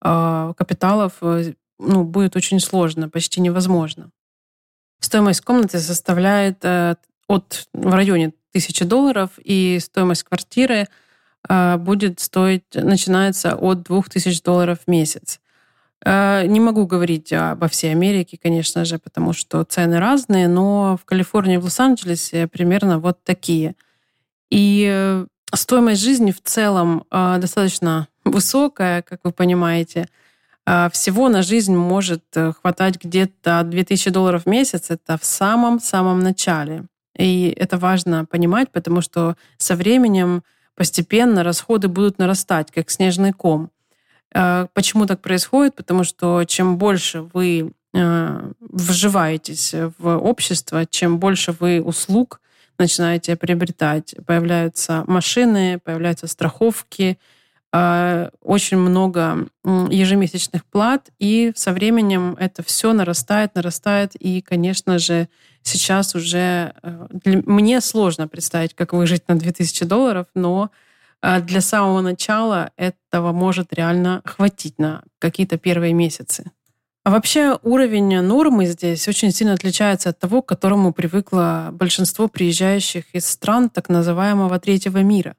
капиталов 0.00 1.14
ну, 1.20 2.04
будет 2.04 2.36
очень 2.36 2.60
сложно, 2.60 3.08
почти 3.08 3.40
невозможно. 3.40 4.10
Стоимость 5.00 5.40
комнаты 5.40 5.80
составляет 5.80 6.64
от 6.64 7.68
в 7.72 7.94
районе 7.94 8.32
тысячи 8.52 8.84
долларов, 8.84 9.30
и 9.42 9.78
стоимость 9.80 10.22
квартиры– 10.22 10.86
будет 11.48 12.20
стоить, 12.20 12.64
начинается 12.74 13.56
от 13.56 13.82
2000 13.82 14.42
долларов 14.42 14.78
в 14.86 14.90
месяц. 14.90 15.40
А, 16.04 16.44
не 16.44 16.60
могу 16.60 16.86
говорить 16.86 17.32
обо 17.32 17.68
всей 17.68 17.92
Америке, 17.92 18.38
конечно 18.42 18.84
же, 18.84 18.98
потому 18.98 19.32
что 19.32 19.62
цены 19.64 20.00
разные, 20.00 20.48
но 20.48 20.98
в 21.00 21.04
Калифорнии 21.04 21.58
в 21.58 21.64
Лос-Анджелесе 21.64 22.48
примерно 22.48 22.98
вот 22.98 23.22
такие. 23.22 23.76
И 24.50 24.86
э, 24.90 25.26
стоимость 25.54 26.02
жизни 26.02 26.32
в 26.32 26.42
целом 26.42 27.04
а, 27.10 27.38
достаточно 27.38 28.08
высокая, 28.24 29.02
как 29.02 29.20
вы 29.24 29.32
понимаете. 29.32 30.08
Всего 30.92 31.28
на 31.28 31.42
жизнь 31.42 31.74
может 31.74 32.22
э, 32.36 32.52
хватать 32.52 33.02
где-то 33.02 33.64
2000 33.64 34.10
долларов 34.10 34.44
в 34.44 34.48
месяц. 34.48 34.90
Это 34.90 35.18
в 35.18 35.24
самом-самом 35.24 36.20
начале. 36.20 36.84
И 37.16 37.52
это 37.58 37.78
важно 37.78 38.26
понимать, 38.26 38.70
потому 38.70 39.00
что 39.00 39.36
со 39.58 39.74
временем 39.74 40.44
постепенно 40.74 41.42
расходы 41.44 41.88
будут 41.88 42.18
нарастать, 42.18 42.70
как 42.70 42.90
снежный 42.90 43.32
ком. 43.32 43.70
Э, 44.34 44.66
почему 44.72 45.06
так 45.06 45.20
происходит? 45.20 45.74
Потому 45.74 46.04
что 46.04 46.44
чем 46.44 46.78
больше 46.78 47.22
вы 47.32 47.72
э, 47.94 48.52
вживаетесь 48.60 49.74
в 49.98 50.16
общество, 50.18 50.86
чем 50.86 51.18
больше 51.18 51.52
вы 51.52 51.82
услуг 51.82 52.40
начинаете 52.78 53.36
приобретать, 53.36 54.14
появляются 54.26 55.04
машины, 55.06 55.78
появляются 55.78 56.26
страховки, 56.26 57.18
очень 57.72 58.76
много 58.76 59.48
ежемесячных 59.64 60.66
плат, 60.66 61.08
и 61.18 61.52
со 61.56 61.72
временем 61.72 62.36
это 62.38 62.62
все 62.62 62.92
нарастает, 62.92 63.54
нарастает, 63.54 64.14
и, 64.14 64.42
конечно 64.42 64.98
же, 64.98 65.28
сейчас 65.62 66.14
уже 66.14 66.74
э, 66.82 67.06
для, 67.10 67.42
мне 67.46 67.80
сложно 67.80 68.28
представить, 68.28 68.74
как 68.74 68.92
выжить 68.92 69.26
на 69.28 69.38
2000 69.38 69.84
долларов, 69.86 70.26
но 70.34 70.70
э, 71.22 71.40
для 71.40 71.60
самого 71.62 72.02
начала 72.02 72.72
этого 72.76 73.32
может 73.32 73.72
реально 73.72 74.20
хватить 74.24 74.78
на 74.78 75.02
какие-то 75.18 75.56
первые 75.56 75.94
месяцы. 75.94 76.50
А 77.04 77.10
вообще 77.10 77.58
уровень 77.62 78.20
нормы 78.20 78.66
здесь 78.66 79.08
очень 79.08 79.32
сильно 79.32 79.54
отличается 79.54 80.10
от 80.10 80.18
того, 80.18 80.42
к 80.42 80.48
которому 80.48 80.92
привыкло 80.92 81.70
большинство 81.72 82.28
приезжающих 82.28 83.04
из 83.14 83.26
стран 83.26 83.70
так 83.70 83.88
называемого 83.88 84.60
третьего 84.60 84.98
мира. 84.98 85.34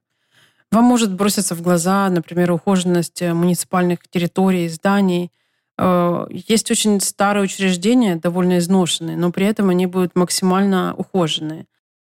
Вам 0.73 0.83
может 0.85 1.13
броситься 1.13 1.55
в 1.55 1.61
глаза, 1.61 2.09
например, 2.09 2.51
ухоженность 2.51 3.21
муниципальных 3.21 3.99
территорий, 4.09 4.67
зданий– 4.69 5.31
Э, 5.77 6.25
есть 6.29 6.69
очень 6.71 6.99
старые 7.01 7.43
учреждения, 7.43 8.15
довольно 8.15 8.59
изношенные, 8.59 9.17
но 9.17 9.31
при 9.31 9.45
этом 9.45 9.69
они 9.69 9.85
будут 9.85 10.15
максимально 10.15 10.93
ухоженные. 10.95 11.65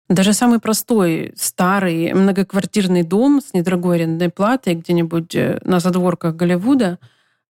Даже 0.09 0.33
самый 0.35 0.61
простой, 0.61 1.33
старый, 1.37 2.12
многоквартирный 2.12 3.03
дом 3.03 3.40
с 3.40 3.55
недорогой 3.55 3.97
арендной 3.97 4.29
платой 4.29 4.75
где-нибудь 4.75 5.35
э, 5.35 5.61
на 5.64 5.81
задворках 5.81 6.37
Голливуда 6.37 6.99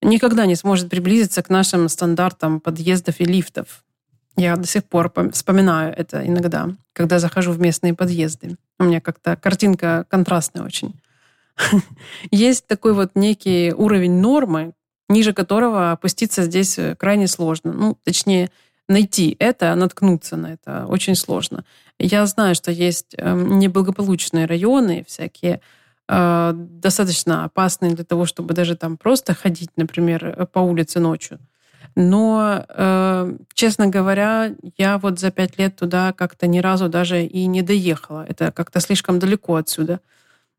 никогда 0.02 0.46
не 0.46 0.54
сможет 0.54 0.90
приблизиться 0.90 1.42
к 1.42 1.50
нашим 1.50 1.88
стандартам 1.88 2.60
подъездов 2.60 3.20
и 3.20 3.24
лифтов. 3.24 3.84
Я 4.36 4.56
до 4.56 4.66
сих 4.66 4.84
пор 4.84 5.12
вспоминаю 5.32 5.94
это 5.96 6.26
иногда, 6.26 6.70
когда 6.92 7.18
захожу 7.18 7.52
в 7.52 7.60
местные 7.60 7.94
подъезды. 7.94 8.56
У 8.78 8.84
меня 8.84 9.00
как-то 9.00 9.36
картинка 9.36 10.06
контрастная 10.08 10.64
очень. 10.64 11.00
Есть 12.30 12.66
такой 12.66 12.94
вот 12.94 13.12
некий 13.14 13.72
уровень 13.72 14.20
нормы, 14.20 14.72
ниже 15.08 15.32
которого 15.32 15.92
опуститься 15.92 16.42
здесь 16.42 16.78
э, 16.78 16.96
крайне 16.96 17.28
сложно. 17.28 17.72
Ну, 17.72 17.98
точнее, 18.02 18.50
найти 18.88 19.36
это, 19.38 19.74
наткнуться 19.74 20.36
на 20.36 20.54
это 20.54 20.86
очень 20.86 21.14
сложно. 21.14 21.64
Я 21.98 22.26
знаю, 22.26 22.56
что 22.56 22.72
есть 22.72 23.14
эм, 23.16 23.60
неблагополучные 23.60 24.46
районы, 24.46 25.04
всякие 25.06 25.60
э, 26.08 26.52
достаточно 26.54 27.44
опасные 27.44 27.94
для 27.94 28.04
того, 28.04 28.26
чтобы 28.26 28.52
даже 28.54 28.76
там 28.76 28.96
просто 28.96 29.34
ходить, 29.34 29.70
например, 29.76 30.48
по 30.52 30.58
улице 30.58 30.98
ночью. 30.98 31.38
Но, 31.96 32.64
э, 32.68 33.36
честно 33.54 33.86
говоря, 33.86 34.54
я 34.76 34.98
вот 34.98 35.20
за 35.20 35.30
пять 35.30 35.58
лет 35.58 35.76
туда 35.76 36.12
как-то 36.12 36.46
ни 36.46 36.58
разу 36.58 36.88
даже 36.88 37.24
и 37.24 37.46
не 37.46 37.62
доехала. 37.62 38.26
Это 38.28 38.50
как-то 38.50 38.80
слишком 38.80 39.18
далеко 39.18 39.56
отсюда. 39.56 40.00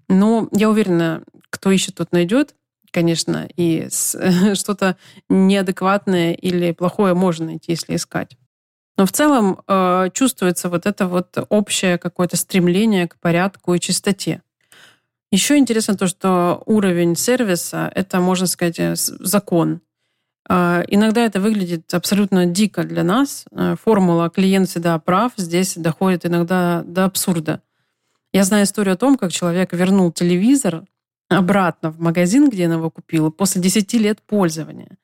Но 0.08 0.48
я 0.54 0.70
уверена, 0.70 1.24
кто 1.50 1.72
ищет, 1.72 1.96
тот 1.96 2.12
найдет, 2.12 2.56
конечно, 2.92 3.50
и 3.58 3.90
что-то 4.54 4.96
неадекватное 5.28 6.34
или 6.34 6.72
плохое 6.72 7.14
можно 7.14 7.48
найти, 7.48 7.72
если 7.74 7.96
искать. 7.96 8.38
Но 8.98 9.06
в 9.06 9.12
целом 9.12 9.60
э, 9.68 10.10
чувствуется 10.14 10.70
вот 10.70 10.86
это 10.86 11.08
вот 11.08 11.38
общее 11.50 11.98
какое-то 11.98 12.38
стремление 12.38 13.10
к 13.10 13.18
порядку 13.18 13.74
и 13.74 13.80
чистоте. 13.80 14.42
Еще 15.32 15.58
интересно 15.58 15.98
то, 15.98 16.08
что 16.08 16.64
уровень 16.66 17.18
сервиса— 17.18 17.92
это, 17.96 18.22
можно 18.22 18.48
сказать, 18.48 18.80
э, 18.80 18.96
закон. 18.96 19.82
Э, 20.50 20.84
иногда 20.88 21.26
это 21.26 21.40
выглядит 21.40 21.94
абсолютно 21.94 22.46
дико 22.46 22.84
для 22.84 23.04
нас. 23.04 23.46
Э, 23.52 23.76
формула 23.82 24.30
«клиент 24.30 24.70
всегда 24.70 24.98
прав» 25.00 25.34
здесь 25.38 25.76
доходит 25.76 26.26
иногда 26.26 26.84
до 26.86 27.06
абсурда. 27.06 27.62
Я 28.34 28.44
знаю 28.44 28.66
историю 28.66 28.94
о 28.94 28.98
том, 28.98 29.18
как 29.18 29.32
человек 29.32 29.74
вернул 29.74 30.12
телевизор 30.12 30.84
обратно 31.30 31.90
в 31.90 32.00
магазин, 32.00 32.50
где 32.50 32.68
он 32.68 32.74
его 32.74 32.90
купил, 32.90 33.32
после 33.32 33.62
10 33.62 33.94
лет 33.94 34.22
пользования. 34.22 34.98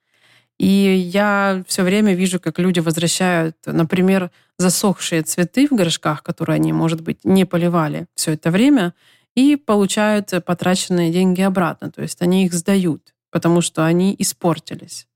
И 0.60 0.68
я 0.68 1.64
все 1.68 1.82
время 1.82 2.14
вижу, 2.14 2.40
как 2.40 2.60
люди 2.60 2.80
возвращают, 2.80 3.56
например, 3.66 4.30
засохшие 4.60 5.24
цветы 5.24 5.68
в 5.68 5.72
горшках, 5.72 6.22
которые 6.22 6.58
они, 6.58 6.72
может 6.72 7.02
быть, 7.02 7.26
не 7.26 7.46
поливали 7.46 8.06
все 8.14 8.34
это 8.34 8.52
время, 8.52 8.94
и 9.34 9.56
получают 9.56 10.32
потраченные 10.46 11.12
деньги 11.12 11.42
обратно. 11.42 11.90
То 11.90 12.02
есть 12.02 12.22
они 12.22 12.46
их 12.46 12.54
сдают, 12.54 13.14
потому 13.32 13.62
что 13.62 13.86
они 13.86 14.16
испортились. 14.20 15.08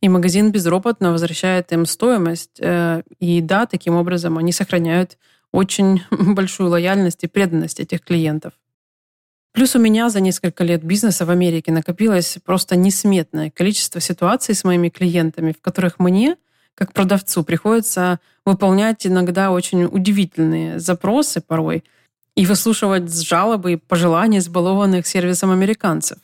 И 0.00 0.08
магазин 0.08 0.52
безропотно 0.52 1.12
возвращает 1.12 1.72
им 1.72 1.86
стоимость. 1.86 2.58
Э, 2.60 3.02
и 3.18 3.40
да, 3.40 3.66
таким 3.66 3.94
образом 3.96 4.38
они 4.38 4.52
сохраняют 4.52 5.18
очень 5.52 6.02
большую 6.10 6.70
лояльность 6.70 7.24
и 7.24 7.28
преданность 7.28 7.80
этих 7.80 8.02
клиентов. 8.02 8.52
Плюс 9.52 9.74
у 9.74 9.80
меня 9.80 10.10
за 10.10 10.20
несколько 10.20 10.62
лет 10.62 10.84
бизнеса 10.84 11.26
в 11.26 11.30
Америке 11.30 11.72
накопилось 11.72 12.38
просто 12.44 12.76
несметное 12.76 13.50
количество 13.50 14.00
ситуаций 14.00 14.54
с 14.54 14.62
моими 14.62 14.90
клиентами, 14.90 15.52
в 15.52 15.60
которых 15.60 15.98
мне, 15.98 16.36
как 16.74 16.92
продавцу, 16.92 17.42
приходится 17.42 18.20
выполнять 18.46 19.06
иногда 19.06 19.50
очень 19.50 19.84
удивительные 19.84 20.78
запросы 20.78 21.40
порой 21.40 21.82
и 22.36 22.46
выслушивать 22.46 23.12
жалобы 23.12 23.72
и 23.72 23.76
пожелания 23.76 24.38
избалованных 24.38 25.06
сервисом 25.06 25.50
американцев. 25.50 26.18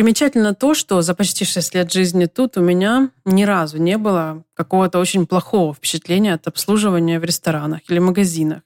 Примечательно 0.00 0.54
то, 0.54 0.72
что 0.72 1.02
за 1.02 1.14
почти 1.14 1.44
6 1.44 1.74
лет 1.74 1.92
жизни 1.92 2.24
тут 2.24 2.56
у 2.56 2.62
меня 2.62 3.10
ни 3.26 3.42
разу 3.42 3.76
не 3.76 3.98
было 3.98 4.44
какого-то 4.54 4.98
очень 4.98 5.26
плохого 5.26 5.74
впечатления 5.74 6.32
от 6.32 6.46
обслуживания 6.46 7.20
в 7.20 7.24
ресторанах 7.24 7.80
или 7.90 7.98
магазинах. 7.98 8.62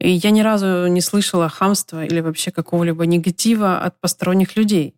И 0.00 0.10
я 0.10 0.30
ни 0.30 0.40
разу 0.40 0.88
не 0.88 1.00
слышала 1.00 1.48
хамства 1.48 2.04
или 2.04 2.18
вообще 2.18 2.50
какого-либо 2.50 3.06
негатива 3.06 3.78
от 3.78 4.00
посторонних 4.00 4.56
людей. 4.56 4.96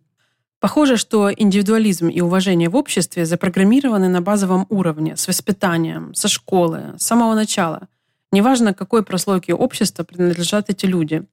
Похоже, 0.61 0.97
что 0.97 1.31
индивидуализм 1.31 2.09
и 2.09 2.23
уважение 2.23 2.71
в 2.71 2.77
обществе 2.77 3.27
запрограммированы 3.27 4.09
на 4.09 4.23
базовом 4.23 4.65
уровне, 4.71 5.15
с 5.15 5.29
воспитанием, 5.29 6.15
со 6.15 6.29
школы, 6.29 6.95
с 6.97 7.03
самого 7.05 7.35
начала. 7.35 7.89
Неважно, 8.33 8.73
какой 8.73 9.03
прослойке 9.03 9.53
общества 9.53 10.05
принадлежат 10.05 10.71
эти 10.71 10.87
люди. 10.87 11.27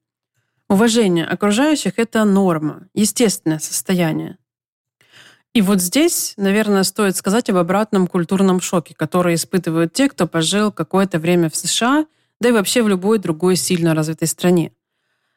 Уважение 0.73 1.25
окружающих– 1.25 1.93
это 1.97 2.25
норма, 2.25 2.88
естественное 2.95 3.59
состояние. 3.59 4.38
И 5.53 5.62
вот 5.62 5.79
здесь, 5.79 6.33
наверное, 6.36 6.83
стоит 6.83 7.15
сказать 7.15 7.49
об 7.51 7.57
обратном 7.57 8.07
культурном 8.07 8.59
шоке, 8.59 8.95
который 8.95 9.36
испытывают 9.36 9.93
те, 9.93 10.09
кто 10.09 10.25
пожил 10.27 10.71
какое-то 10.71 11.19
время 11.19 11.49
в 11.49 11.55
США– 11.55 12.07
да 12.43 12.49
и 12.49 12.51
вообще 12.51 12.83
в 12.83 12.89
любой 12.89 13.19
другой 13.19 13.55
сильно 13.55 13.95
развитой 13.95 14.27
стране. 14.27 14.73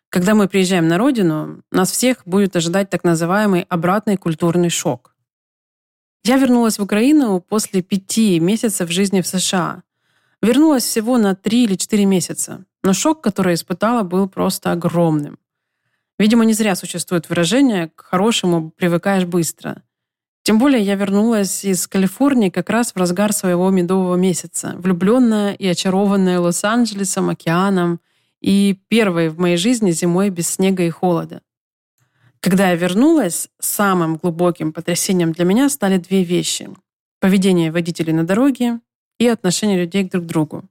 Когда 0.09 0.35
мы 0.35 0.49
приезжаем 0.49 0.89
на 0.89 0.99
родину, 0.99 1.63
нас 1.71 1.93
всех 1.93 2.23
будет 2.27 2.57
ожидать 2.57 2.91
так 2.91 3.05
называемый 3.05 3.63
обратный 3.69 4.17
культурный 4.17 4.71
шок. 4.71 5.15
Я 6.25 6.37
вернулась 6.37 6.79
в 6.79 6.83
Украину 6.83 7.41
после 7.41 7.83
пяти 7.83 8.41
месяцев 8.41 8.91
жизни 8.91 9.21
в 9.21 9.27
США. 9.29 9.85
Вернулась 10.43 10.83
всего 10.83 11.17
на 11.17 11.37
три 11.37 11.63
или 11.63 11.77
четыре 11.77 12.07
месяца, 12.07 12.65
но 12.87 12.93
шок, 12.93 13.21
который 13.21 13.55
испытала, 13.55 14.05
был 14.05 14.29
просто 14.29 14.71
огромным. 14.71 15.41
Видимо, 16.21 16.45
не 16.45 16.53
зря 16.53 16.77
существует 16.77 17.29
выражение 17.29 17.89
«к 17.89 18.01
хорошему 18.01 18.71
привыкаешь 18.71 19.25
быстро». 19.25 19.83
Тем 20.45 20.61
более 20.61 20.81
я 20.81 20.95
вернулась 20.95 21.65
из 21.65 21.89
Калифорнии 21.89 22.49
как 22.49 22.71
раз 22.71 22.93
в 22.93 22.97
разгар 22.97 23.33
своего 23.33 23.71
медового 23.71 24.15
месяца, 24.15 24.77
влюбленная 24.79 25.55
и 25.55 25.67
очарованная 25.67 26.39
Лос-Анджелесом, 26.39 27.29
океаном 27.29 27.99
и 28.41 28.79
первой 28.87 29.31
в 29.31 29.41
моей 29.41 29.57
жизни 29.57 29.91
зимой 29.91 30.31
без 30.31 30.49
снега 30.49 30.85
и 30.85 30.91
холода. 30.91 31.43
Когда 32.39 32.71
я 32.71 32.77
вернулась, 32.77 33.49
самым 33.59 34.17
глубоким 34.17 34.73
потрясением 34.73 35.33
для 35.33 35.45
меня 35.45 35.69
стали 35.71 35.99
две 35.99 36.23
вещи. 36.23 36.69
Поведение 37.19 37.73
водителей 37.73 38.13
на 38.13 38.25
дороге 38.25 38.79
и 39.19 39.27
отношение 39.27 39.77
людей 39.77 40.05
друг 40.05 40.23
к 40.23 40.29
другу. 40.29 40.69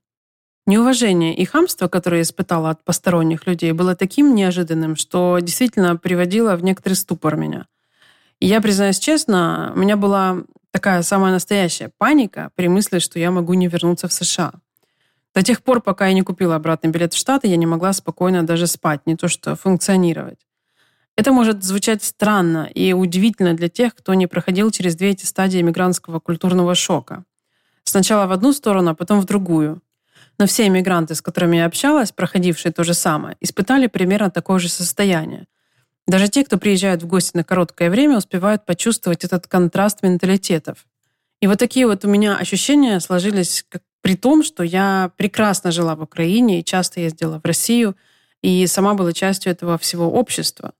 Неуважение 0.65 1.35
и 1.35 1.45
хамство, 1.45 1.87
которое 1.87 2.17
я 2.17 2.23
испытала 2.23 2.71
от 2.71 2.83
посторонних 2.83 3.47
людей, 3.47 3.71
было 3.71 3.95
таким 3.95 4.33
неожиданным, 4.33 4.95
что 4.95 5.39
действительно 5.39 5.95
приводило 5.95 6.55
в 6.55 6.63
некоторый 6.63 6.93
ступор 6.93 7.35
меня– 7.35 7.67
я 8.41 8.61
признаюсь 8.61 8.99
честно, 8.99 9.71
у 9.75 9.79
меня 9.79 9.95
была 9.95 10.43
такая 10.71 11.01
самая 11.03 11.31
настоящая 11.31 11.89
паника 11.97 12.51
при 12.55 12.67
мысли, 12.67 12.99
что 12.99 13.17
я 13.17 13.31
могу 13.31 13.53
не 13.53 13.67
вернуться 13.67 14.07
в 14.07 14.13
США. 14.13 14.53
До 15.33 15.41
тех 15.41 15.63
пор, 15.63 15.81
пока 15.81 16.07
я 16.07 16.13
не 16.13 16.21
купила 16.21 16.55
обратный 16.55 16.89
билет 16.89 17.13
в 17.13 17.17
Штаты, 17.17 17.47
я 17.47 17.55
не 17.55 17.65
могла 17.65 17.93
спокойно 17.93 18.45
даже 18.45 18.67
спать, 18.67 19.01
не 19.05 19.15
то 19.15 19.27
что 19.27 19.55
функционировать. 19.55 20.39
Это 21.15 21.31
может 21.31 21.63
звучать 21.63 22.03
странно 22.03 22.69
и 22.73 22.91
удивительно 22.91 23.53
для 23.53 23.69
тех, 23.69 23.95
кто 23.95 24.13
не 24.13 24.27
проходил 24.27 24.69
через 24.69 24.95
две 24.95 25.11
эти 25.11 25.25
стадии 25.25 25.61
мигрантского 25.61 26.19
культурного 26.19 26.75
шока. 26.75 27.23
Сначала 27.83 28.27
в 28.27 28.31
одну 28.33 28.51
сторону, 28.51 28.91
а 28.91 28.95
потом 28.95 29.21
в 29.21 29.25
другую. 29.25 29.81
Но 30.37 30.47
все 30.47 30.67
иммигранты, 30.67 31.15
с 31.15 31.21
которыми 31.21 31.57
я 31.57 31.65
общалась, 31.65 32.11
проходившие 32.11 32.71
то 32.71 32.83
же 32.83 32.93
самое, 32.93 33.37
испытали 33.39 33.87
примерно 33.87 34.29
такое 34.29 34.59
же 34.59 34.69
состояние. 34.69 35.45
Даже 36.07 36.27
те, 36.27 36.43
кто 36.43 36.57
приезжают 36.57 37.01
в 37.01 37.07
гости 37.07 37.37
на 37.37 37.43
короткое 37.43 37.89
время, 37.89 38.17
успевают 38.17 38.65
почувствовать 38.65 39.23
этот 39.23 39.47
контраст 39.47 40.03
менталитетов. 40.03 40.85
И 41.41 41.47
вот 41.47 41.57
такие 41.59 41.87
вот 41.87 42.05
у 42.05 42.09
меня 42.09 42.37
ощущения 42.37 42.99
сложились 42.99 43.65
как, 43.67 43.81
при 44.01 44.15
том, 44.15 44.43
что 44.43 44.63
я 44.63 45.11
прекрасно 45.17 45.71
жила 45.71 45.95
в 45.95 46.01
Украине 46.01 46.59
и 46.59 46.63
часто 46.63 46.99
ездила 46.99 47.39
в 47.39 47.45
Россию, 47.45 47.95
и 48.41 48.67
сама 48.67 48.93
была 48.93 49.13
частью 49.13 49.51
этого 49.51 49.77
всего 49.77 50.11
общества. 50.11 50.73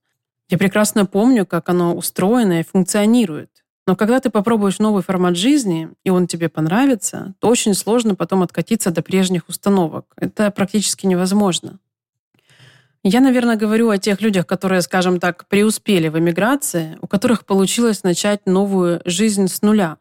Я 0.48 0.58
прекрасно 0.58 1.06
помню, 1.06 1.44
как 1.44 1.68
оно 1.68 1.96
устроено 1.96 2.60
и 2.60 2.64
функционирует. 2.64 3.55
Но 3.86 3.94
когда 3.94 4.18
ты 4.18 4.30
попробуешь 4.30 4.80
новый 4.80 5.02
формат 5.02 5.36
жизни, 5.36 5.90
и 6.04 6.10
он 6.10 6.26
тебе 6.26 6.48
понравится, 6.48 7.34
то 7.38 7.48
очень 7.48 7.74
сложно 7.74 8.16
потом 8.16 8.42
откатиться 8.42 8.90
до 8.90 9.00
прежних 9.00 9.48
установок. 9.48 10.06
Это 10.16 10.50
практически 10.50 11.06
невозможно. 11.06 11.78
Я, 13.04 13.20
наверное, 13.20 13.54
говорю 13.54 13.88
о 13.90 13.98
тех 13.98 14.20
людях, 14.20 14.48
которые, 14.48 14.82
скажем 14.82 15.20
так, 15.20 15.46
преуспели 15.46 16.08
в 16.08 16.18
эмиграции, 16.18 16.98
у 17.00 17.06
которых 17.06 17.46
получилось 17.46 18.02
начать 18.02 18.46
новую 18.46 19.00
жизнь 19.04 19.46
с 19.46 19.62
нуля. 19.62 19.98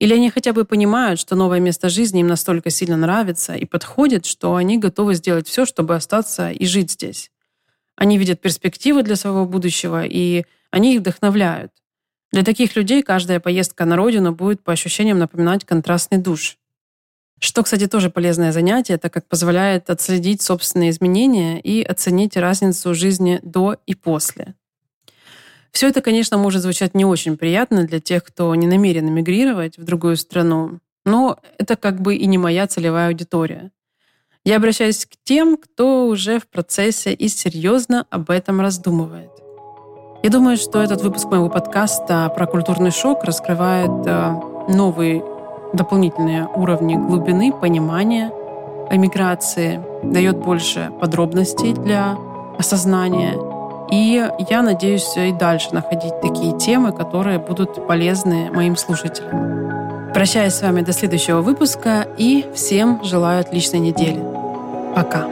Или 0.00 0.14
они 0.14 0.28
хотя 0.30 0.52
бы 0.52 0.64
понимают, 0.64 1.20
что 1.20 1.36
новое 1.36 1.60
место 1.60 1.88
жизни 1.88 2.22
им 2.22 2.26
настолько 2.26 2.70
сильно 2.70 2.96
нравится 2.96 3.54
и 3.54 3.64
подходит, 3.64 4.26
что 4.26 4.56
они 4.56 4.78
готовы 4.78 5.14
сделать 5.14 5.46
все, 5.46 5.64
чтобы 5.64 5.94
остаться 5.94 6.50
и 6.50 6.66
жить 6.66 6.90
здесь. 6.90 7.30
Они 7.94 8.18
видят 8.18 8.40
перспективы 8.40 9.04
для 9.04 9.14
своего 9.14 9.46
будущего, 9.46 10.04
и 10.04 10.44
они 10.72 10.96
их 10.96 11.00
вдохновляют. 11.02 11.70
Для 12.32 12.42
таких 12.42 12.76
людей 12.76 13.02
каждая 13.02 13.40
поездка 13.40 13.84
на 13.84 13.96
родину 13.96 14.32
будет 14.32 14.62
по 14.62 14.72
ощущениям 14.72 15.18
напоминать 15.18 15.64
контрастный 15.64 16.18
душ. 16.18 16.56
Что, 17.38 17.62
кстати, 17.62 17.86
тоже 17.86 18.08
полезное 18.08 18.52
занятие, 18.52 18.96
так 18.98 19.12
как 19.12 19.26
позволяет 19.26 19.90
отследить 19.90 20.40
собственные 20.40 20.90
изменения 20.90 21.60
и 21.60 21.82
оценить 21.82 22.36
разницу 22.36 22.94
жизни 22.94 23.40
до 23.42 23.76
и 23.84 23.94
после. 23.94 24.54
Все 25.72 25.88
это, 25.88 26.00
конечно, 26.00 26.38
может 26.38 26.62
звучать 26.62 26.94
не 26.94 27.04
очень 27.04 27.36
приятно 27.36 27.84
для 27.84 28.00
тех, 28.00 28.24
кто 28.24 28.54
не 28.54 28.66
намерен 28.66 29.08
эмигрировать 29.08 29.76
в 29.76 29.84
другую 29.84 30.16
страну, 30.16 30.78
но 31.04 31.38
это 31.58 31.76
как 31.76 32.00
бы 32.00 32.14
и 32.14 32.26
не 32.26 32.38
моя 32.38 32.66
целевая 32.66 33.08
аудитория. 33.08 33.72
Я 34.44 34.56
обращаюсь 34.56 35.04
к 35.04 35.16
тем, 35.24 35.56
кто 35.56 36.06
уже 36.06 36.38
в 36.38 36.46
процессе 36.46 37.12
и 37.12 37.28
серьезно 37.28 38.06
об 38.10 38.30
этом 38.30 38.60
раздумывает. 38.60 39.41
Я 40.22 40.30
думаю, 40.30 40.56
что 40.56 40.80
этот 40.80 41.02
выпуск 41.02 41.28
моего 41.28 41.48
подкаста 41.48 42.32
про 42.36 42.46
культурный 42.46 42.92
шок 42.92 43.24
раскрывает 43.24 43.90
э, 44.06 44.40
новый 44.68 45.20
дополнительные 45.72 46.46
уровни 46.54 46.94
глубины 46.94 47.52
понимания 47.52 48.30
о 48.88 48.96
миграции, 48.96 49.80
дает 50.04 50.38
больше 50.38 50.92
подробностей 51.00 51.72
для 51.72 52.16
осознания 52.56 53.34
И 53.90 54.24
я 54.48 54.62
надеюсь 54.62 55.16
и 55.16 55.32
дальше 55.32 55.70
находить 55.72 56.20
такие 56.20 56.56
темы, 56.56 56.92
которые 56.92 57.40
будут 57.40 57.84
полезны 57.88 58.48
моим 58.52 58.76
слушателям. 58.76 60.12
Прощаюсь 60.14 60.54
с 60.54 60.62
вами 60.62 60.82
до 60.82 60.92
следующего 60.92 61.40
выпуска 61.40 62.06
и 62.16 62.46
всем 62.54 63.00
желаю 63.02 63.40
отличной 63.40 63.80
недели. 63.80 64.22
Пока. 64.94 65.26